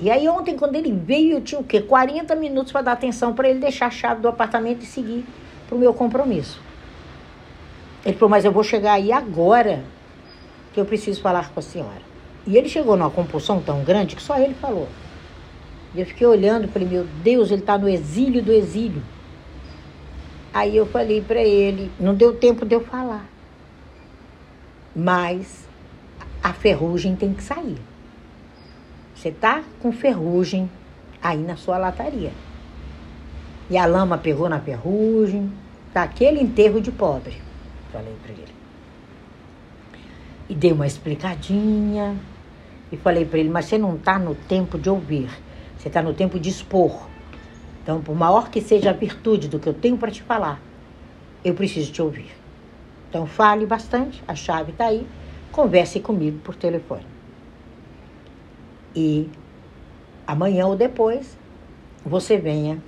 E 0.00 0.10
aí 0.10 0.26
ontem, 0.28 0.56
quando 0.56 0.76
ele 0.76 0.92
veio, 0.92 1.36
eu 1.36 1.40
tinha 1.42 1.60
o 1.60 1.64
quê? 1.64 1.80
40 1.80 2.34
minutos 2.36 2.72
para 2.72 2.82
dar 2.82 2.92
atenção 2.92 3.34
para 3.34 3.48
ele 3.50 3.58
deixar 3.58 3.86
a 3.86 3.90
chave 3.90 4.22
do 4.22 4.28
apartamento 4.28 4.82
e 4.82 4.86
seguir 4.86 5.26
para 5.68 5.76
o 5.76 5.78
meu 5.78 5.92
compromisso. 5.92 6.60
Ele 8.04 8.14
falou, 8.14 8.30
mas 8.30 8.44
eu 8.44 8.52
vou 8.52 8.62
chegar 8.64 8.94
aí 8.94 9.12
agora 9.12 9.82
que 10.72 10.80
eu 10.80 10.86
preciso 10.86 11.20
falar 11.20 11.50
com 11.50 11.60
a 11.60 11.62
senhora. 11.62 12.00
E 12.46 12.56
ele 12.56 12.68
chegou 12.68 12.96
numa 12.96 13.10
compulsão 13.10 13.60
tão 13.60 13.84
grande 13.84 14.16
que 14.16 14.22
só 14.22 14.38
ele 14.38 14.54
falou. 14.54 14.88
E 15.94 16.00
eu 16.00 16.06
fiquei 16.06 16.26
olhando 16.26 16.68
falei, 16.68 16.88
meu 16.88 17.04
Deus, 17.22 17.50
ele 17.50 17.60
está 17.60 17.76
no 17.76 17.88
exílio 17.88 18.42
do 18.42 18.52
exílio. 18.52 19.02
Aí 20.52 20.76
eu 20.76 20.86
falei 20.86 21.20
para 21.20 21.40
ele, 21.40 21.90
não 21.98 22.14
deu 22.14 22.34
tempo 22.34 22.64
de 22.66 22.74
eu 22.74 22.80
falar. 22.80 23.26
Mas 24.94 25.68
a 26.42 26.52
ferrugem 26.52 27.14
tem 27.14 27.32
que 27.32 27.42
sair. 27.42 27.78
Você 29.14 29.30
tá 29.30 29.62
com 29.80 29.92
ferrugem 29.92 30.70
aí 31.22 31.38
na 31.38 31.56
sua 31.56 31.78
lataria. 31.78 32.32
E 33.68 33.76
a 33.76 33.86
lama 33.86 34.18
pegou 34.18 34.48
na 34.48 34.58
ferrugem, 34.58 35.52
tá 35.92 36.02
aquele 36.02 36.40
enterro 36.40 36.80
de 36.80 36.90
pobre. 36.90 37.40
Falei 37.92 38.14
para 38.22 38.32
ele. 38.32 38.54
E 40.48 40.54
dei 40.54 40.72
uma 40.72 40.86
explicadinha 40.86 42.16
e 42.90 42.96
falei 42.96 43.24
para 43.24 43.38
ele, 43.38 43.50
mas 43.50 43.66
você 43.66 43.78
não 43.78 43.96
tá 43.96 44.18
no 44.18 44.34
tempo 44.34 44.76
de 44.76 44.90
ouvir, 44.90 45.30
você 45.80 45.88
tá 45.88 46.02
no 46.02 46.12
tempo 46.12 46.38
de 46.38 46.50
expor. 46.50 47.08
Então, 47.82 48.02
por 48.02 48.14
maior 48.14 48.50
que 48.50 48.60
seja 48.60 48.90
a 48.90 48.92
virtude 48.92 49.48
do 49.48 49.58
que 49.58 49.66
eu 49.66 49.72
tenho 49.72 49.96
para 49.96 50.10
te 50.10 50.22
falar, 50.22 50.60
eu 51.42 51.54
preciso 51.54 51.90
te 51.90 52.02
ouvir. 52.02 52.30
Então, 53.08 53.26
fale 53.26 53.64
bastante, 53.64 54.22
a 54.28 54.34
chave 54.34 54.72
está 54.72 54.86
aí, 54.86 55.06
converse 55.50 55.98
comigo 55.98 56.38
por 56.40 56.54
telefone. 56.54 57.06
E 58.94 59.30
amanhã 60.26 60.66
ou 60.66 60.76
depois, 60.76 61.38
você 62.04 62.36
venha 62.36 62.82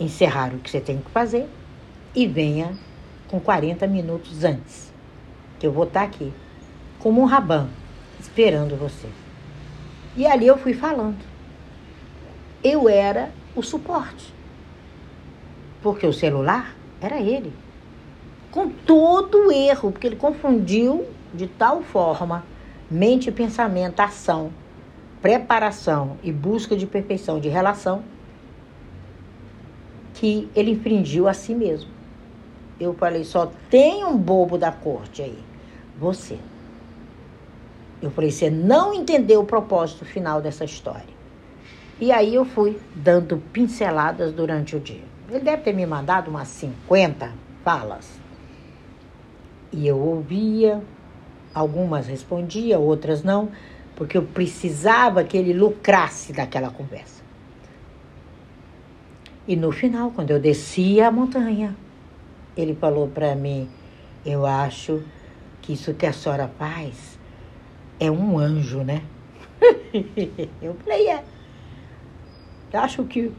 encerrar 0.00 0.52
o 0.52 0.58
que 0.58 0.70
você 0.70 0.80
tem 0.80 0.98
que 0.98 1.10
fazer 1.12 1.48
e 2.12 2.26
venha 2.26 2.76
com 3.28 3.38
40 3.38 3.86
minutos 3.86 4.42
antes, 4.42 4.92
que 5.60 5.66
eu 5.66 5.70
vou 5.70 5.84
estar 5.84 6.00
tá 6.00 6.06
aqui, 6.06 6.32
como 6.98 7.22
um 7.22 7.24
rabão, 7.24 7.68
esperando 8.18 8.76
você. 8.76 9.08
E 10.16 10.26
ali 10.26 10.48
eu 10.48 10.58
fui 10.58 10.74
falando. 10.74 11.33
Eu 12.64 12.88
era 12.88 13.30
o 13.54 13.62
suporte. 13.62 14.32
Porque 15.82 16.06
o 16.06 16.12
celular 16.14 16.74
era 16.98 17.20
ele. 17.20 17.52
Com 18.50 18.70
todo 18.70 19.48
o 19.48 19.52
erro, 19.52 19.92
porque 19.92 20.06
ele 20.06 20.16
confundiu 20.16 21.04
de 21.34 21.46
tal 21.46 21.82
forma 21.82 22.42
mente, 22.90 23.30
pensamento, 23.30 24.00
ação, 24.00 24.50
preparação 25.20 26.16
e 26.22 26.32
busca 26.32 26.76
de 26.76 26.86
perfeição 26.86 27.38
de 27.38 27.48
relação 27.48 28.02
que 30.14 30.48
ele 30.54 30.70
infringiu 30.70 31.28
a 31.28 31.34
si 31.34 31.54
mesmo. 31.54 31.90
Eu 32.78 32.94
falei, 32.94 33.24
só 33.24 33.50
tem 33.68 34.04
um 34.04 34.16
bobo 34.16 34.56
da 34.56 34.72
corte 34.72 35.22
aí, 35.22 35.38
você. 35.98 36.38
Eu 38.00 38.10
falei, 38.10 38.30
você 38.30 38.50
não 38.50 38.94
entendeu 38.94 39.40
o 39.40 39.46
propósito 39.46 40.04
final 40.04 40.40
dessa 40.40 40.64
história. 40.64 41.13
E 42.00 42.10
aí 42.10 42.34
eu 42.34 42.44
fui 42.44 42.80
dando 42.94 43.38
pinceladas 43.52 44.32
durante 44.32 44.74
o 44.74 44.80
dia. 44.80 45.02
Ele 45.30 45.40
deve 45.40 45.62
ter 45.62 45.72
me 45.72 45.86
mandado 45.86 46.28
umas 46.28 46.48
50 46.48 47.32
falas. 47.64 48.18
E 49.72 49.86
eu 49.86 49.98
ouvia, 49.98 50.82
algumas 51.54 52.06
respondia, 52.06 52.78
outras 52.78 53.22
não, 53.22 53.50
porque 53.96 54.18
eu 54.18 54.22
precisava 54.22 55.24
que 55.24 55.36
ele 55.36 55.52
lucrasse 55.52 56.32
daquela 56.32 56.70
conversa. 56.70 57.22
E 59.46 59.56
no 59.56 59.70
final, 59.70 60.10
quando 60.10 60.30
eu 60.30 60.40
descia 60.40 61.08
a 61.08 61.10
montanha, 61.10 61.76
ele 62.56 62.74
falou 62.74 63.08
para 63.08 63.34
mim: 63.34 63.68
Eu 64.24 64.46
acho 64.46 65.02
que 65.60 65.74
isso 65.74 65.94
que 65.94 66.06
a 66.06 66.12
senhora 66.12 66.48
faz 66.58 67.18
é 68.00 68.10
um 68.10 68.38
anjo, 68.38 68.82
né? 68.82 69.02
eu 70.62 70.74
falei: 70.74 71.08
É. 71.08 71.33
Acho 72.74 73.04
que 73.04 73.32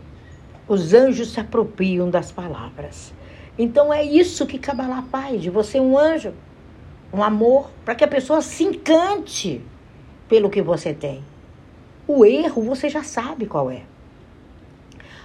os 0.68 0.94
anjos 0.94 1.32
se 1.32 1.40
apropriam 1.40 2.10
das 2.10 2.32
palavras. 2.32 3.14
Então 3.58 3.94
é 3.94 4.04
isso 4.04 4.46
que 4.46 4.60
Kabbalah 4.60 5.04
faz, 5.04 5.42
de 5.42 5.50
você 5.50 5.80
um 5.80 5.98
anjo, 5.98 6.34
um 7.14 7.24
amor, 7.24 7.70
para 7.84 7.96
que 7.96 8.04
a 8.04 8.08
pessoa 8.08 8.42
se 8.42 8.64
encante 8.64 9.62
pelo 10.28 10.50
que 10.50 10.62
você 10.62 10.94
tem. 10.94 11.24
O 12.08 12.26
erro 12.26 12.62
você 12.62 12.90
já 12.90 13.04
sabe 13.04 13.46
qual 13.46 13.70
é. 13.70 13.84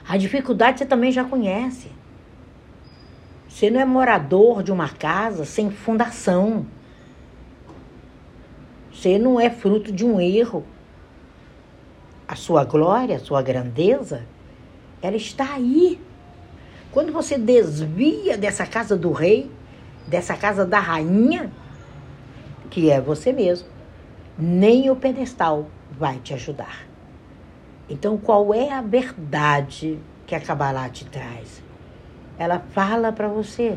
A 0.09 0.17
dificuldade 0.17 0.79
você 0.79 0.87
também 0.87 1.13
já 1.13 1.25
conhece. 1.25 1.91
Você 3.49 3.71
não 3.71 3.81
é 3.81 3.85
morador 3.85 4.63
de 4.63 4.71
uma 4.71 4.89
casa 4.89 5.45
sem 5.45 5.71
fundação. 5.71 6.67
Você 8.93 9.19
não 9.19 9.41
é 9.41 9.51
fruto 9.51 9.93
de 9.93 10.05
um 10.05 10.21
erro. 10.21 10.65
A 12.31 12.37
sua 12.37 12.63
glória, 12.65 13.17
a 13.17 13.19
sua 13.19 13.43
grandeza, 13.43 14.25
ela 15.03 15.17
está 15.17 15.55
aí. 15.55 16.01
Quando 16.93 17.13
você 17.13 17.37
desvia 17.37 18.39
dessa 18.39 18.65
casa 18.65 18.97
do 18.97 19.11
rei, 19.11 19.51
dessa 20.07 20.37
casa 20.37 20.65
da 20.65 20.79
rainha, 20.79 21.51
que 22.71 22.89
é 22.89 23.01
você 23.01 23.33
mesmo, 23.33 23.67
nem 24.39 24.89
o 24.91 24.95
pedestal 24.95 25.67
vai 25.91 26.21
te 26.21 26.33
ajudar. 26.33 26.87
Então, 27.89 28.17
qual 28.17 28.55
é 28.55 28.71
a 28.71 28.81
verdade 28.81 29.99
que 30.25 30.33
a 30.33 30.41
Kabbalah 30.41 30.89
te 30.89 31.05
traz? 31.07 31.61
Ela 32.39 32.61
fala 32.71 33.11
para 33.11 33.27
você: 33.27 33.77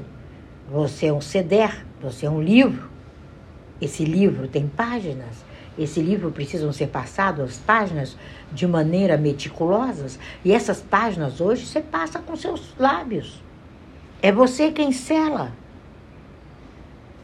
você 0.69 1.07
é 1.07 1.13
um 1.13 1.21
ceder, 1.21 1.83
você 1.99 2.27
é 2.27 2.29
um 2.29 2.39
livro. 2.39 2.87
Esse 3.81 4.05
livro 4.05 4.47
tem 4.47 4.67
páginas. 4.67 5.43
Esse 5.77 6.01
livro 6.01 6.31
precisam 6.31 6.71
ser 6.71 6.87
passadas 6.87 7.49
as 7.49 7.57
páginas 7.57 8.15
de 8.51 8.67
maneira 8.67 9.17
meticulosas. 9.17 10.19
E 10.45 10.53
essas 10.53 10.81
páginas 10.81 11.41
hoje 11.41 11.65
você 11.65 11.81
passa 11.81 12.19
com 12.19 12.35
seus 12.35 12.73
lábios. 12.77 13.41
É 14.21 14.31
você 14.31 14.71
quem 14.71 14.91
sela. 14.91 15.51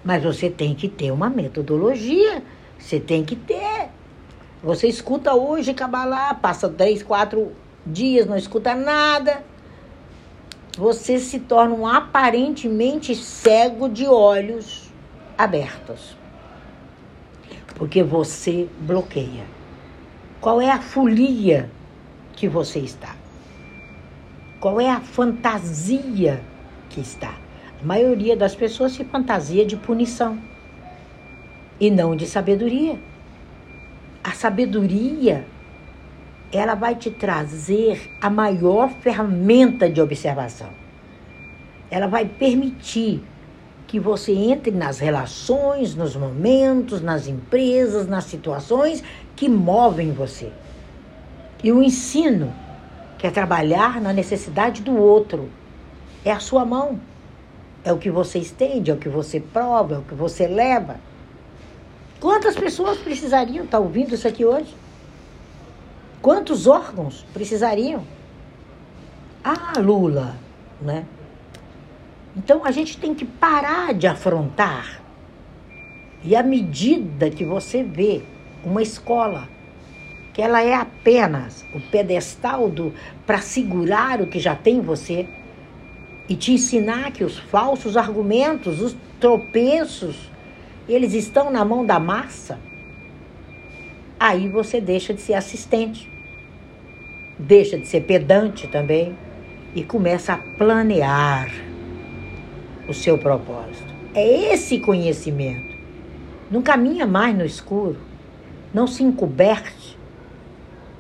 Mas 0.04 0.24
você 0.24 0.50
tem 0.50 0.74
que 0.74 0.88
ter 0.88 1.12
uma 1.12 1.30
metodologia. 1.30 2.42
Você 2.78 3.00
tem 3.00 3.24
que 3.24 3.36
ter. 3.36 3.90
Você 4.64 4.88
escuta 4.88 5.36
hoje 5.36 5.74
Cabalá, 5.74 6.34
passa 6.34 6.68
três, 6.68 7.04
quatro 7.04 7.54
dias, 7.86 8.26
não 8.26 8.36
escuta 8.36 8.74
nada. 8.74 9.44
Você 10.78 11.20
se 11.20 11.40
torna 11.40 11.76
um 11.76 11.88
aparentemente 11.88 13.16
cego 13.16 13.88
de 13.88 14.08
olhos 14.08 14.90
abertos. 15.38 16.19
Porque 17.80 18.04
você 18.04 18.68
bloqueia. 18.82 19.46
Qual 20.42 20.62
é 20.62 20.70
a 20.70 20.80
folia 20.80 21.72
que 22.34 22.48
você 22.48 22.80
está? 22.80 23.16
Qual 24.60 24.80
é 24.82 24.90
a 24.90 25.00
fantasia 25.00 26.42
que 26.90 27.00
está? 27.00 27.34
A 27.82 27.86
maioria 27.86 28.36
das 28.36 28.54
pessoas 28.54 28.92
se 28.92 29.06
fantasia 29.06 29.66
de 29.66 29.78
punição 29.78 30.38
e 31.80 31.90
não 31.90 32.16
de 32.18 32.28
sabedoria. 32.28 33.00
A 34.22 34.32
sabedoria, 34.32 35.46
ela 36.52 36.76
vai 36.76 36.96
te 36.96 37.10
trazer 37.10 38.12
a 38.20 38.30
maior 38.30 38.90
ferramenta 38.90 39.90
de 39.90 40.02
observação. 40.02 40.70
Ela 41.90 42.08
vai 42.08 42.26
permitir 42.26 43.24
que 43.90 44.00
você 44.00 44.32
entre 44.32 44.70
nas 44.70 45.00
relações, 45.00 45.96
nos 45.96 46.16
momentos, 46.16 47.02
nas 47.02 47.28
empresas, 47.28 48.06
nas 48.08 48.26
situações 48.26 49.04
que 49.36 49.50
movem 49.50 50.12
você. 50.12 50.52
E 51.64 51.72
o 51.72 51.82
ensino, 51.82 52.54
que 53.18 53.26
é 53.26 53.32
trabalhar 53.32 54.00
na 54.00 54.14
necessidade 54.14 54.84
do 54.84 54.96
outro, 54.96 55.50
é 56.24 56.32
a 56.32 56.40
sua 56.40 56.64
mão. 56.64 57.00
É 57.84 57.92
o 57.92 57.98
que 57.98 58.12
você 58.12 58.38
estende, 58.38 58.92
é 58.92 58.94
o 58.94 58.98
que 58.98 59.10
você 59.10 59.40
prova, 59.40 59.96
é 59.96 59.98
o 59.98 60.04
que 60.04 60.14
você 60.14 60.46
leva. 60.46 60.98
Quantas 62.20 62.56
pessoas 62.56 63.00
precisariam 63.00 63.66
estar 63.66 63.80
ouvindo 63.80 64.14
isso 64.14 64.28
aqui 64.28 64.46
hoje? 64.46 64.72
Quantos 66.22 66.68
órgãos 66.68 67.26
precisariam? 67.34 68.04
Ah, 69.44 69.80
Lula, 69.80 70.36
né? 70.80 71.08
Então 72.36 72.64
a 72.64 72.72
gente 72.72 72.98
tem 72.98 73.14
que 73.14 73.26
parar 73.26 73.94
de 73.94 74.08
afrontar. 74.08 75.02
E 76.24 76.36
à 76.36 76.44
medida 76.44 77.30
que 77.30 77.46
você 77.46 77.84
vê 77.84 78.22
uma 78.64 78.82
escola 78.82 79.48
que 80.34 80.42
ela 80.42 80.62
é 80.62 80.74
apenas 80.74 81.66
o 81.74 81.80
pedestal 81.80 82.72
para 83.26 83.40
segurar 83.40 84.22
o 84.22 84.28
que 84.28 84.40
já 84.40 84.56
tem 84.56 84.78
em 84.78 84.82
você 84.82 85.28
e 86.28 86.36
te 86.36 86.54
ensinar 86.54 87.12
que 87.12 87.24
os 87.24 87.38
falsos 87.38 87.98
argumentos, 87.98 88.82
os 88.82 88.96
tropeços, 89.20 90.30
eles 90.88 91.14
estão 91.14 91.52
na 91.52 91.66
mão 91.66 91.86
da 91.86 92.00
massa, 92.00 92.60
aí 94.20 94.48
você 94.48 94.80
deixa 94.80 95.14
de 95.14 95.22
ser 95.22 95.34
assistente, 95.34 96.10
deixa 97.38 97.78
de 97.78 97.88
ser 97.88 98.02
pedante 98.02 98.68
também 98.68 99.16
e 99.74 99.84
começa 99.84 100.34
a 100.34 100.38
planear 100.38 101.69
o 102.90 102.94
seu 102.94 103.18
propósito. 103.18 103.94
É 104.16 104.52
esse 104.54 104.80
conhecimento. 104.80 105.78
Não 106.50 106.64
caminha 106.64 107.06
mais 107.06 107.38
no 107.38 107.46
escuro, 107.46 107.98
não 108.74 108.88
se 108.88 109.04
encoberte, 109.04 109.96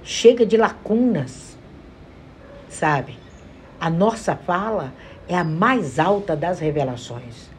chega 0.04 0.46
de 0.46 0.56
lacunas, 0.56 1.58
sabe? 2.70 3.18
A 3.82 3.90
nossa 3.90 4.36
fala 4.36 4.94
é 5.28 5.36
a 5.36 5.44
mais 5.44 5.98
alta 5.98 6.36
das 6.36 6.60
revelações. 6.60 7.50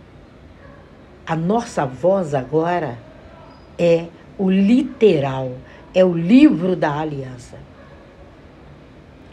A 1.26 1.34
nossa 1.34 1.84
voz 1.84 2.32
agora 2.32 2.96
é 3.76 4.06
o 4.38 4.48
literal, 4.48 5.52
é 5.92 6.04
o 6.04 6.12
livro 6.12 6.76
da 6.76 6.96
aliança. 6.98 7.58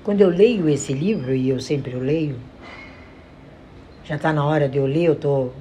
Quando 0.04 0.22
eu 0.22 0.30
leio 0.30 0.68
esse 0.70 0.94
livro, 0.94 1.36
e 1.36 1.50
eu 1.50 1.60
sempre 1.60 1.96
o 1.96 2.00
leio, 2.00 2.40
já 4.08 4.16
está 4.16 4.32
na 4.32 4.46
hora 4.46 4.70
de 4.70 4.78
eu 4.78 4.86
ler, 4.86 5.04
eu 5.04 5.14
estou 5.14 5.54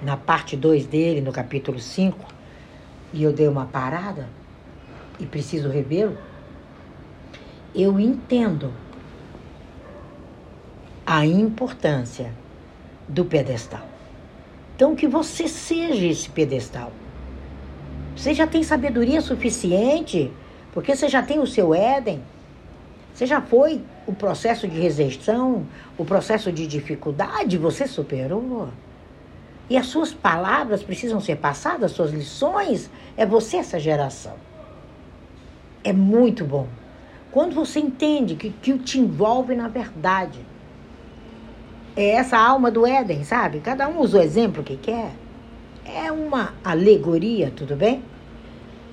na 0.00 0.16
parte 0.16 0.56
2 0.56 0.86
dele, 0.86 1.20
no 1.20 1.32
capítulo 1.32 1.80
5, 1.80 2.16
e 3.12 3.24
eu 3.24 3.32
dei 3.32 3.48
uma 3.48 3.66
parada 3.66 4.28
e 5.18 5.26
preciso 5.26 5.68
revê-lo. 5.68 6.16
Eu 7.74 7.98
entendo 7.98 8.72
a 11.04 11.26
importância 11.26 12.30
do 13.08 13.24
pedestal. 13.24 13.86
Então, 14.76 14.94
que 14.94 15.08
você 15.08 15.48
seja 15.48 16.06
esse 16.06 16.30
pedestal. 16.30 16.92
Você 18.16 18.34
já 18.34 18.46
tem 18.46 18.62
sabedoria 18.62 19.20
suficiente, 19.20 20.30
porque 20.72 20.94
você 20.94 21.08
já 21.08 21.22
tem 21.22 21.40
o 21.40 21.46
seu 21.46 21.74
Éden. 21.74 22.22
Você 23.14 23.26
já 23.26 23.40
foi 23.40 23.80
o 24.06 24.12
processo 24.12 24.66
de 24.66 24.78
rejeição, 24.78 25.64
o 25.96 26.04
processo 26.04 26.50
de 26.50 26.66
dificuldade, 26.66 27.56
você 27.56 27.86
superou. 27.86 28.68
E 29.70 29.76
as 29.76 29.86
suas 29.86 30.12
palavras 30.12 30.82
precisam 30.82 31.20
ser 31.20 31.36
passadas, 31.36 31.84
as 31.84 31.92
suas 31.92 32.10
lições. 32.10 32.90
É 33.16 33.24
você 33.24 33.58
essa 33.58 33.78
geração. 33.78 34.34
É 35.84 35.92
muito 35.92 36.44
bom. 36.44 36.66
Quando 37.30 37.54
você 37.54 37.78
entende 37.78 38.34
que, 38.34 38.50
que 38.50 38.78
te 38.78 38.98
envolve 38.98 39.54
na 39.54 39.68
verdade 39.68 40.40
é 41.96 42.10
essa 42.10 42.36
alma 42.36 42.70
do 42.70 42.84
Éden, 42.84 43.22
sabe? 43.22 43.60
Cada 43.60 43.88
um 43.88 44.00
usa 44.00 44.18
o 44.18 44.22
exemplo 44.22 44.62
que 44.62 44.76
quer. 44.76 45.12
É 45.84 46.10
uma 46.10 46.54
alegoria, 46.64 47.52
tudo 47.54 47.76
bem? 47.76 48.02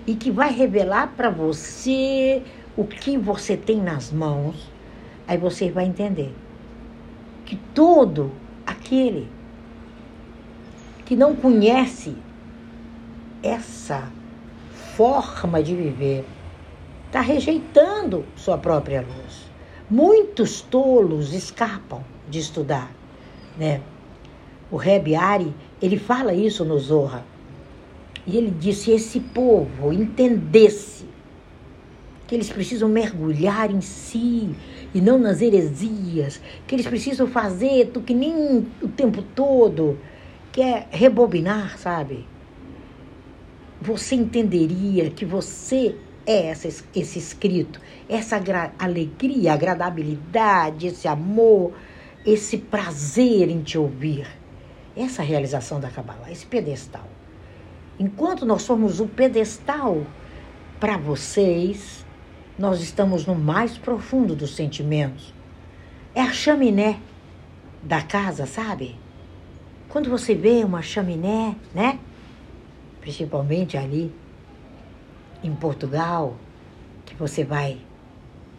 E 0.06 0.16
que 0.16 0.30
vai 0.30 0.52
revelar 0.52 1.14
para 1.16 1.30
você 1.30 2.44
o 2.76 2.86
que 2.86 3.18
você 3.18 3.58
tem 3.58 3.78
nas 3.78 4.12
mãos. 4.12 4.70
Aí 5.28 5.38
você 5.38 5.70
vai 5.70 5.86
entender 5.86 6.34
que 7.46 7.56
todo 7.74 8.32
aquele 8.66 9.28
que 11.06 11.16
não 11.16 11.36
conhece 11.36 12.16
essa 13.44 14.10
forma 14.96 15.62
de 15.62 15.76
viver 15.76 16.26
está 17.08 17.22
rejeitando 17.22 18.26
sua 18.36 18.58
própria 18.58 19.02
luz. 19.02 19.50
Muitos 19.90 20.62
tolos 20.62 21.34
escapam 21.34 22.04
de 22.30 22.40
estudar, 22.40 22.90
né? 23.58 23.82
O 24.72 24.78
Reb 24.78 25.14
Ari, 25.16 25.54
ele 25.82 25.98
fala 25.98 26.34
isso 26.34 26.64
no 26.64 26.80
Zorra. 26.80 27.26
E 28.26 28.38
ele 28.38 28.52
disse: 28.52 28.84
se 28.84 28.92
esse 28.92 29.20
povo 29.20 29.92
entendesse 29.92 31.01
que 32.32 32.36
eles 32.36 32.50
precisam 32.50 32.88
mergulhar 32.88 33.70
em 33.70 33.82
si 33.82 34.56
e 34.94 35.02
não 35.02 35.20
nas 35.20 35.42
heresias, 35.42 36.42
que 36.66 36.74
eles 36.74 36.88
precisam 36.88 37.28
fazer 37.28 37.88
do 37.88 38.00
que 38.00 38.14
nem 38.14 38.66
o 38.82 38.88
tempo 38.88 39.22
todo, 39.22 40.00
que 40.50 40.62
é 40.62 40.88
rebobinar, 40.90 41.78
sabe? 41.78 42.26
Você 43.82 44.16
entenderia 44.16 45.10
que 45.10 45.26
você 45.26 45.94
é 46.26 46.46
essa, 46.46 46.70
esse 46.96 47.20
escrito, 47.20 47.82
essa 48.08 48.42
alegria, 48.80 49.52
agradabilidade, 49.52 50.88
esse 50.88 51.10
amor, 51.10 51.74
esse 52.26 52.60
prazer 52.60 53.50
em 53.50 53.62
te 53.62 53.78
ouvir. 53.78 54.26
Essa 54.96 55.22
realização 55.22 55.82
da 55.82 55.90
Kabbalah, 55.90 56.32
esse 56.32 56.46
pedestal. 56.46 57.10
Enquanto 58.00 58.46
nós 58.46 58.62
somos 58.62 59.02
o 59.02 59.06
pedestal 59.06 60.08
para 60.80 60.96
vocês, 60.96 62.01
nós 62.62 62.80
estamos 62.80 63.26
no 63.26 63.34
mais 63.34 63.76
profundo 63.76 64.36
dos 64.36 64.56
sentimentos. 64.56 65.34
É 66.14 66.22
a 66.22 66.32
chaminé 66.32 67.00
da 67.82 68.04
casa, 68.04 68.46
sabe? 68.46 68.96
Quando 69.90 70.12
você 70.12 70.36
vê 70.36 70.64
uma 70.64 70.84
chaminé, 70.84 71.56
né? 71.74 71.98
Principalmente 73.02 73.76
ali 73.76 74.14
em 75.44 75.52
Portugal, 75.56 76.36
que 77.04 77.16
você 77.16 77.44
vai 77.44 77.80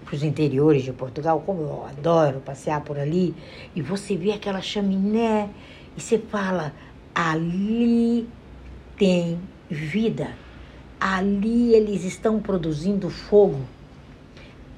para 0.05 0.17
os 0.17 0.25
interiores 0.25 0.83
de 0.83 0.93
Portugal, 0.93 1.41
como 1.47 1.63
eu 1.63 1.87
adoro 1.87 2.41
passear 2.41 2.81
por 2.81 2.99
ali, 2.99 3.33
e 3.73 3.81
você 3.81 4.17
vê 4.17 4.33
aquela 4.33 4.61
chaminé 4.61 5.49
e 5.97 6.01
você 6.01 6.19
fala: 6.19 6.75
ali 7.15 8.29
tem 8.97 9.39
vida, 9.71 10.35
ali 10.99 11.73
eles 11.73 12.03
estão 12.03 12.41
produzindo 12.41 13.09
fogo, 13.09 13.61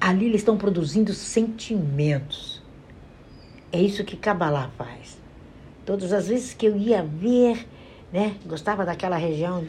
ali 0.05 0.27
eles 0.27 0.41
estão 0.41 0.55
produzindo 0.55 1.11
sentimentos. 1.13 2.61
É 3.71 3.81
isso 3.81 4.03
que 4.03 4.15
Kabbalah 4.15 4.69
faz. 4.77 5.17
Todas 5.83 6.13
as 6.13 6.27
vezes 6.27 6.53
que 6.53 6.67
eu 6.67 6.77
ia 6.77 7.01
ver, 7.01 7.67
né, 8.13 8.35
gostava 8.45 8.85
daquela 8.85 9.17
região 9.17 9.65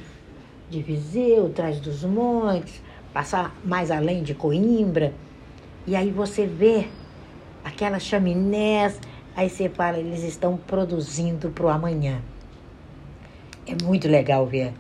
de 0.69 0.83
Viseu, 0.83 1.49
Trás 1.49 1.81
dos 1.81 2.05
Montes, 2.05 2.83
passar 3.15 3.57
mais 3.65 3.91
além 3.91 4.23
de 4.23 4.35
Coimbra, 4.35 5.15
e 5.87 5.97
aí 5.97 6.11
você 6.11 6.45
vê 6.45 6.87
aquelas 7.65 8.03
chaminés, 8.03 9.01
aí 9.35 9.49
você 9.49 9.71
fala, 9.71 9.97
eles 9.97 10.23
estão 10.23 10.59
produzindo 10.59 11.49
para 11.49 11.65
o 11.65 11.69
amanhã. 11.71 12.21
É 13.67 13.75
muito 13.83 14.07
legal 14.07 14.47
ver 14.47 14.75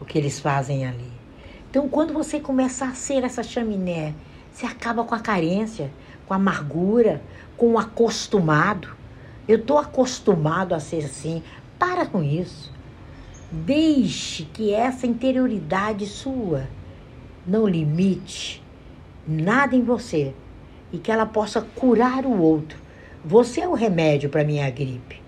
o 0.00 0.04
que 0.04 0.18
eles 0.18 0.40
fazem 0.40 0.84
ali. 0.84 1.12
Então, 1.70 1.88
quando 1.88 2.12
você 2.12 2.40
começa 2.40 2.84
a 2.84 2.94
ser 2.94 3.22
essa 3.22 3.44
chaminé, 3.44 4.12
você 4.58 4.66
acaba 4.66 5.04
com 5.04 5.14
a 5.14 5.20
carência, 5.20 5.88
com 6.26 6.34
a 6.34 6.36
amargura, 6.36 7.22
com 7.56 7.74
o 7.74 7.78
acostumado. 7.78 8.88
Eu 9.46 9.58
estou 9.58 9.78
acostumado 9.78 10.74
a 10.74 10.80
ser 10.80 11.04
assim. 11.04 11.44
Para 11.78 12.04
com 12.04 12.24
isso. 12.24 12.72
Deixe 13.52 14.42
que 14.46 14.74
essa 14.74 15.06
interioridade 15.06 16.08
sua 16.08 16.66
não 17.46 17.68
limite 17.68 18.60
nada 19.24 19.76
em 19.76 19.84
você 19.84 20.34
e 20.92 20.98
que 20.98 21.12
ela 21.12 21.24
possa 21.24 21.62
curar 21.62 22.26
o 22.26 22.42
outro. 22.42 22.80
Você 23.24 23.60
é 23.60 23.68
o 23.68 23.74
remédio 23.74 24.28
para 24.28 24.42
minha 24.42 24.68
gripe. 24.70 25.22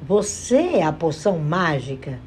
Você 0.00 0.76
é 0.76 0.84
a 0.84 0.92
poção 0.92 1.40
mágica 1.40 2.20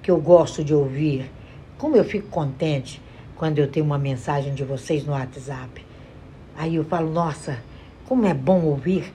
que 0.00 0.10
eu 0.10 0.18
gosto 0.22 0.64
de 0.64 0.74
ouvir. 0.74 1.30
Como 1.76 1.96
eu 1.96 2.04
fico 2.04 2.28
contente 2.28 3.02
quando 3.40 3.58
eu 3.58 3.66
tenho 3.66 3.86
uma 3.86 3.96
mensagem 3.96 4.52
de 4.52 4.62
vocês 4.62 5.06
no 5.06 5.12
WhatsApp. 5.12 5.82
Aí 6.58 6.74
eu 6.76 6.84
falo, 6.84 7.10
nossa, 7.10 7.56
como 8.06 8.26
é 8.26 8.34
bom 8.34 8.60
ouvir 8.66 9.14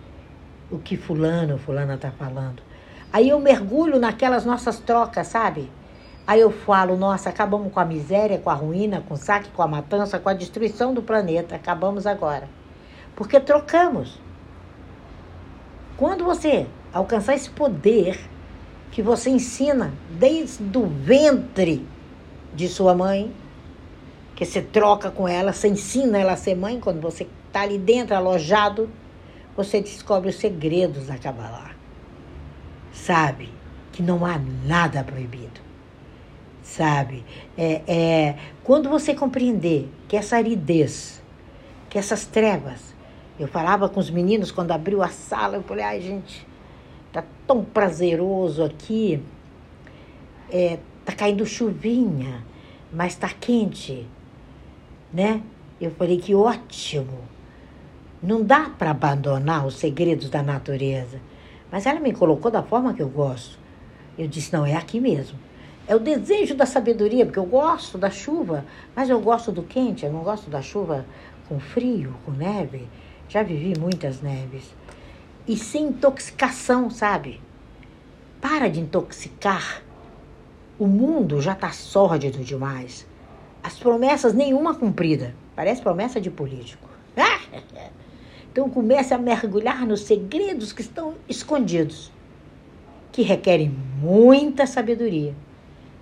o 0.71 0.79
que 0.79 0.97
fulano, 0.97 1.59
fulana 1.59 1.93
está 1.93 2.09
falando. 2.09 2.59
Aí 3.13 3.29
eu 3.29 3.39
mergulho 3.39 3.99
naquelas 3.99 4.43
nossas 4.43 4.79
trocas, 4.79 5.27
sabe? 5.27 5.69
Aí 6.25 6.41
eu 6.41 6.49
falo, 6.49 6.97
nossa, 6.97 7.29
acabamos 7.29 7.71
com 7.71 7.79
a 7.79 7.85
miséria, 7.85 8.39
com 8.39 8.49
a 8.49 8.55
ruína, 8.55 8.99
com 9.07 9.13
o 9.13 9.17
saque, 9.17 9.51
com 9.51 9.61
a 9.61 9.67
matança, 9.67 10.17
com 10.17 10.27
a 10.27 10.33
destruição 10.33 10.91
do 10.91 11.03
planeta. 11.03 11.53
Acabamos 11.53 12.07
agora. 12.07 12.49
Porque 13.15 13.39
trocamos. 13.39 14.19
Quando 15.97 16.23
você 16.23 16.65
alcançar 16.91 17.35
esse 17.35 17.51
poder 17.51 18.19
que 18.89 19.03
você 19.03 19.29
ensina 19.29 19.93
desde 20.09 20.75
o 20.79 20.87
ventre 20.87 21.87
de 22.55 22.67
sua 22.67 22.95
mãe, 22.95 23.31
que 24.35 24.45
você 24.45 24.61
troca 24.61 25.09
com 25.09 25.27
ela, 25.27 25.53
você 25.53 25.67
ensina 25.67 26.17
ela 26.17 26.33
a 26.33 26.37
ser 26.37 26.55
mãe, 26.55 26.79
quando 26.79 27.01
você 27.01 27.27
está 27.47 27.61
ali 27.61 27.77
dentro, 27.77 28.15
alojado, 28.15 28.89
você 29.55 29.81
descobre 29.81 30.29
os 30.29 30.35
segredos 30.35 31.07
da 31.07 31.17
Kabbalah. 31.17 31.71
Sabe 32.91 33.49
que 33.91 34.03
não 34.03 34.25
há 34.25 34.37
nada 34.37 35.03
proibido 35.03 35.65
sabe? 36.65 37.23
É, 37.55 37.81
é, 37.87 38.35
quando 38.63 38.89
você 38.89 39.13
compreender 39.13 39.87
que 40.07 40.17
essa 40.17 40.35
aridez, 40.35 41.21
que 41.89 41.97
essas 41.97 42.25
trevas, 42.25 42.93
eu 43.39 43.47
falava 43.47 43.87
com 43.87 43.99
os 43.99 44.09
meninos 44.09 44.51
quando 44.51 44.71
abriu 44.71 45.03
a 45.03 45.09
sala, 45.09 45.57
eu 45.57 45.63
falei, 45.63 45.85
ai 45.85 46.01
gente, 46.01 46.45
tá 47.13 47.23
tão 47.45 47.63
prazeroso 47.63 48.63
aqui, 48.63 49.21
é, 50.49 50.79
tá 51.05 51.13
caindo 51.13 51.45
chuvinha, 51.45 52.43
mas 52.91 53.15
tá 53.15 53.29
quente, 53.29 54.07
né? 55.15 55.41
Eu 55.79 55.91
falei 55.91 56.17
que 56.17 56.35
ótimo. 56.35 57.19
Não 58.21 58.43
dá 58.43 58.69
para 58.77 58.91
abandonar 58.91 59.65
os 59.65 59.75
segredos 59.75 60.29
da 60.29 60.43
natureza. 60.43 61.21
Mas 61.71 61.85
ela 61.85 62.01
me 62.01 62.11
colocou 62.11 62.51
da 62.51 62.61
forma 62.61 62.93
que 62.93 63.01
eu 63.01 63.07
gosto. 63.07 63.57
Eu 64.17 64.27
disse, 64.27 64.51
não, 64.51 64.65
é 64.65 64.75
aqui 64.75 64.99
mesmo. 64.99 65.39
É 65.87 65.95
o 65.95 65.99
desejo 65.99 66.53
da 66.53 66.65
sabedoria, 66.65 67.25
porque 67.25 67.39
eu 67.39 67.45
gosto 67.45 67.97
da 67.97 68.09
chuva, 68.09 68.65
mas 68.93 69.09
eu 69.09 69.21
gosto 69.21 69.51
do 69.53 69.63
quente, 69.63 70.05
eu 70.05 70.11
não 70.11 70.21
gosto 70.21 70.49
da 70.49 70.61
chuva 70.61 71.05
com 71.47 71.59
frio, 71.59 72.13
com 72.25 72.31
neve. 72.31 72.87
Já 73.29 73.41
vivi 73.41 73.79
muitas 73.79 74.21
neves. 74.21 74.75
E 75.47 75.55
sem 75.55 75.87
intoxicação, 75.87 76.89
sabe? 76.89 77.39
Para 78.41 78.67
de 78.67 78.81
intoxicar. 78.81 79.81
O 80.77 80.87
mundo 80.87 81.39
já 81.41 81.53
está 81.53 81.71
sórdido 81.71 82.43
demais. 82.43 83.07
As 83.65 83.79
promessas 83.79 84.31
nenhuma 84.31 84.75
cumprida. 84.75 85.33
Parece 85.55 85.81
promessa 85.81 86.21
de 86.21 86.29
político. 86.29 86.87
Então 88.51 88.69
comece 88.69 89.13
a 89.13 89.17
mergulhar 89.17 89.85
nos 89.85 90.03
segredos 90.03 90.71
que 90.71 90.79
estão 90.79 91.15
escondidos, 91.27 92.09
que 93.11 93.21
requerem 93.21 93.67
muita 93.99 94.65
sabedoria 94.65 95.35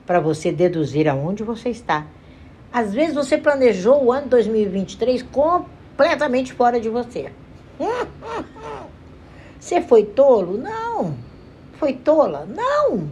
para 0.06 0.20
você 0.20 0.52
deduzir 0.52 1.10
aonde 1.10 1.42
você 1.42 1.70
está. 1.70 2.06
Às 2.72 2.94
vezes 2.94 3.16
você 3.16 3.40
planejou 3.40 4.04
o 4.04 4.12
ano 4.12 4.28
2023 4.28 5.24
completamente 5.24 6.54
fora 6.54 6.80
de 6.80 6.90
você. 6.90 7.32
Você 9.60 9.82
foi 9.82 10.04
tolo? 10.04 10.58
Não. 10.58 11.16
Foi 11.80 11.94
tola? 11.94 12.46
Não. 12.46 13.10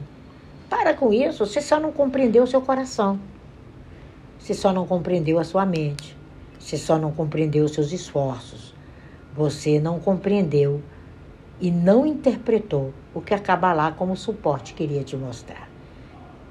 Para 0.69 0.93
com 0.93 1.11
isso, 1.11 1.45
você 1.45 1.61
só 1.61 1.79
não 1.79 1.91
compreendeu 1.91 2.43
o 2.43 2.47
seu 2.47 2.61
coração. 2.61 3.17
Você 4.51 4.55
só 4.63 4.73
não 4.73 4.85
compreendeu 4.85 5.39
a 5.39 5.45
sua 5.45 5.65
mente. 5.65 6.17
Você 6.59 6.77
só 6.77 6.97
não 6.97 7.13
compreendeu 7.13 7.63
os 7.63 7.71
seus 7.71 7.93
esforços. 7.93 8.75
Você 9.33 9.79
não 9.79 9.97
compreendeu 9.97 10.83
e 11.61 11.71
não 11.71 12.05
interpretou 12.05 12.93
o 13.13 13.21
que 13.21 13.33
a 13.33 13.71
lá 13.71 13.93
como 13.93 14.17
suporte 14.17 14.73
queria 14.73 15.05
te 15.05 15.15
mostrar. 15.15 15.69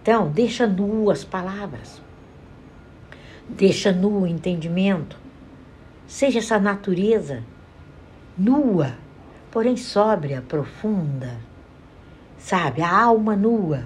Então, 0.00 0.30
deixa 0.30 0.66
nu 0.66 1.10
as 1.10 1.24
palavras. 1.24 2.00
Deixa 3.46 3.92
nu 3.92 4.22
o 4.22 4.26
entendimento. 4.26 5.18
Seja 6.06 6.38
essa 6.38 6.58
natureza 6.58 7.42
nua, 8.34 8.94
porém 9.50 9.76
sóbria, 9.76 10.42
profunda. 10.48 11.36
Sabe, 12.38 12.80
a 12.80 13.02
alma 13.02 13.36
nua. 13.36 13.84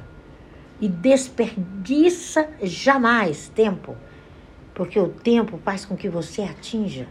E 0.81 0.89
desperdiça 0.89 2.49
jamais 2.63 3.49
tempo, 3.49 3.97
porque 4.75 4.99
o 4.99 5.09
tempo 5.09 5.59
faz 5.65 5.85
com 5.85 5.97
que 5.97 6.09
você 6.09 6.43
atinja. 6.43 7.07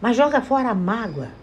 Mas 0.00 0.16
joga 0.16 0.40
fora 0.40 0.70
a 0.70 0.74
mágoa 0.74 1.42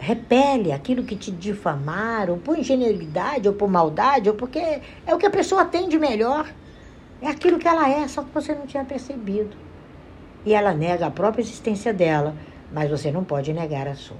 repele 0.00 0.72
aquilo 0.72 1.04
que 1.04 1.14
te 1.14 1.30
difamaram, 1.30 2.38
por 2.38 2.58
ingenuidade 2.58 3.46
ou 3.46 3.54
por 3.54 3.68
maldade, 3.68 4.30
ou 4.30 4.34
porque 4.34 4.58
é 4.58 5.14
o 5.14 5.18
que 5.18 5.26
a 5.26 5.30
pessoa 5.30 5.66
tem 5.66 5.88
de 5.88 5.98
melhor. 5.98 6.50
É 7.20 7.28
aquilo 7.28 7.58
que 7.58 7.68
ela 7.68 7.88
é, 7.88 8.08
só 8.08 8.22
que 8.22 8.32
você 8.32 8.54
não 8.54 8.66
tinha 8.66 8.82
percebido. 8.82 9.54
E 10.44 10.54
ela 10.54 10.72
nega 10.72 11.06
a 11.06 11.10
própria 11.10 11.42
existência 11.42 11.92
dela, 11.92 12.34
mas 12.72 12.90
você 12.90 13.12
não 13.12 13.22
pode 13.22 13.52
negar 13.52 13.86
a 13.86 13.94
sua. 13.94 14.16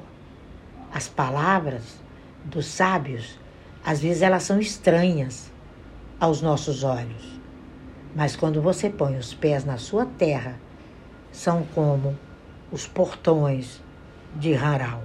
As 0.93 1.09
palavras 1.09 1.99
dos 2.45 2.67
sábios, 2.67 3.39
às 3.83 4.01
vezes 4.03 4.21
elas 4.21 4.43
são 4.43 4.61
estranhas 4.61 5.50
aos 6.21 6.43
nossos 6.43 6.85
olhos. 6.85 7.41
Mas 8.15 8.37
quando 8.37 8.61
você 8.61 8.91
põe 8.91 9.17
os 9.17 9.35
pés 9.35 9.65
na 9.65 9.79
sua 9.79 10.05
terra, 10.05 10.61
são 11.33 11.65
como 11.75 12.17
os 12.71 12.87
portões 12.87 13.81
de 14.37 14.55
Haral 14.55 15.03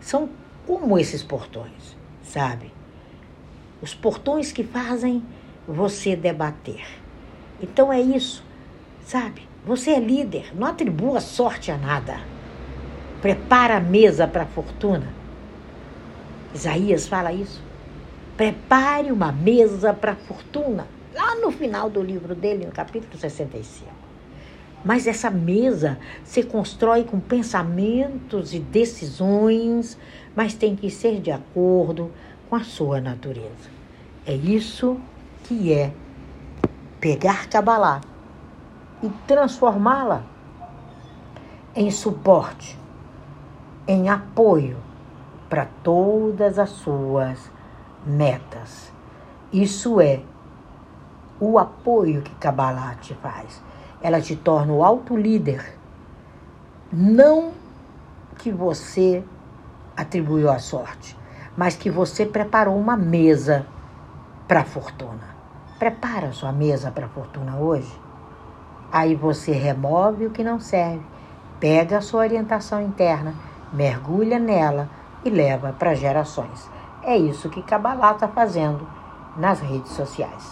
são 0.00 0.28
como 0.66 0.98
esses 0.98 1.22
portões, 1.22 1.96
sabe? 2.22 2.72
Os 3.82 3.94
portões 3.94 4.52
que 4.52 4.64
fazem 4.64 5.22
você 5.66 6.16
debater. 6.16 6.84
Então 7.60 7.92
é 7.92 8.00
isso, 8.00 8.42
sabe? 9.04 9.46
Você 9.66 9.90
é 9.90 10.00
líder, 10.00 10.56
não 10.56 10.66
atribua 10.66 11.20
sorte 11.20 11.70
a 11.70 11.76
nada. 11.76 12.20
Prepara 13.20 13.76
a 13.76 13.80
mesa 13.80 14.26
para 14.26 14.44
a 14.44 14.46
fortuna. 14.46 15.12
Isaías 16.54 17.06
fala 17.06 17.32
isso. 17.32 17.62
Prepare 18.38 19.10
uma 19.10 19.32
mesa 19.32 19.92
para 19.92 20.12
a 20.12 20.14
fortuna. 20.14 20.86
Lá 21.12 21.34
no 21.34 21.50
final 21.50 21.90
do 21.90 22.00
livro 22.00 22.36
dele, 22.36 22.66
no 22.66 22.70
capítulo 22.70 23.18
65. 23.18 23.90
Mas 24.84 25.08
essa 25.08 25.28
mesa 25.28 25.98
se 26.22 26.44
constrói 26.44 27.02
com 27.02 27.18
pensamentos 27.18 28.54
e 28.54 28.60
decisões, 28.60 29.98
mas 30.36 30.54
tem 30.54 30.76
que 30.76 30.88
ser 30.88 31.20
de 31.20 31.32
acordo 31.32 32.12
com 32.48 32.54
a 32.54 32.62
sua 32.62 33.00
natureza. 33.00 33.70
É 34.24 34.34
isso 34.34 34.96
que 35.42 35.72
é 35.72 35.92
pegar 37.00 37.48
Kabbalah 37.48 38.02
e 39.02 39.08
transformá-la 39.26 40.22
em 41.74 41.90
suporte, 41.90 42.78
em 43.88 44.08
apoio 44.08 44.76
para 45.48 45.66
todas 45.82 46.56
as 46.56 46.70
suas 46.70 47.57
metas. 48.08 48.90
Isso 49.52 50.00
é 50.00 50.20
o 51.38 51.58
apoio 51.58 52.22
que 52.22 52.34
Kabbalah 52.36 52.96
te 53.00 53.14
faz. 53.14 53.62
Ela 54.02 54.20
te 54.20 54.34
torna 54.34 54.72
o 54.72 54.82
alto 54.82 55.16
líder. 55.16 55.76
Não 56.92 57.52
que 58.38 58.50
você 58.50 59.22
atribuiu 59.96 60.50
a 60.50 60.58
sorte, 60.58 61.16
mas 61.56 61.76
que 61.76 61.90
você 61.90 62.24
preparou 62.24 62.78
uma 62.78 62.96
mesa 62.96 63.66
para 64.46 64.60
a 64.60 64.64
fortuna. 64.64 65.36
Prepara 65.78 66.32
sua 66.32 66.52
mesa 66.52 66.90
para 66.90 67.06
a 67.06 67.10
fortuna 67.10 67.56
hoje. 67.56 67.92
Aí 68.90 69.14
você 69.14 69.52
remove 69.52 70.26
o 70.26 70.30
que 70.30 70.42
não 70.42 70.58
serve, 70.58 71.02
pega 71.60 71.98
a 71.98 72.00
sua 72.00 72.20
orientação 72.20 72.80
interna, 72.80 73.34
mergulha 73.72 74.38
nela 74.38 74.88
e 75.24 75.30
leva 75.30 75.74
para 75.78 75.94
gerações. 75.94 76.70
É 77.08 77.16
isso 77.16 77.48
que 77.48 77.62
Kabbalah 77.62 78.12
está 78.12 78.28
fazendo 78.28 78.86
nas 79.34 79.60
redes 79.60 79.92
sociais. 79.92 80.44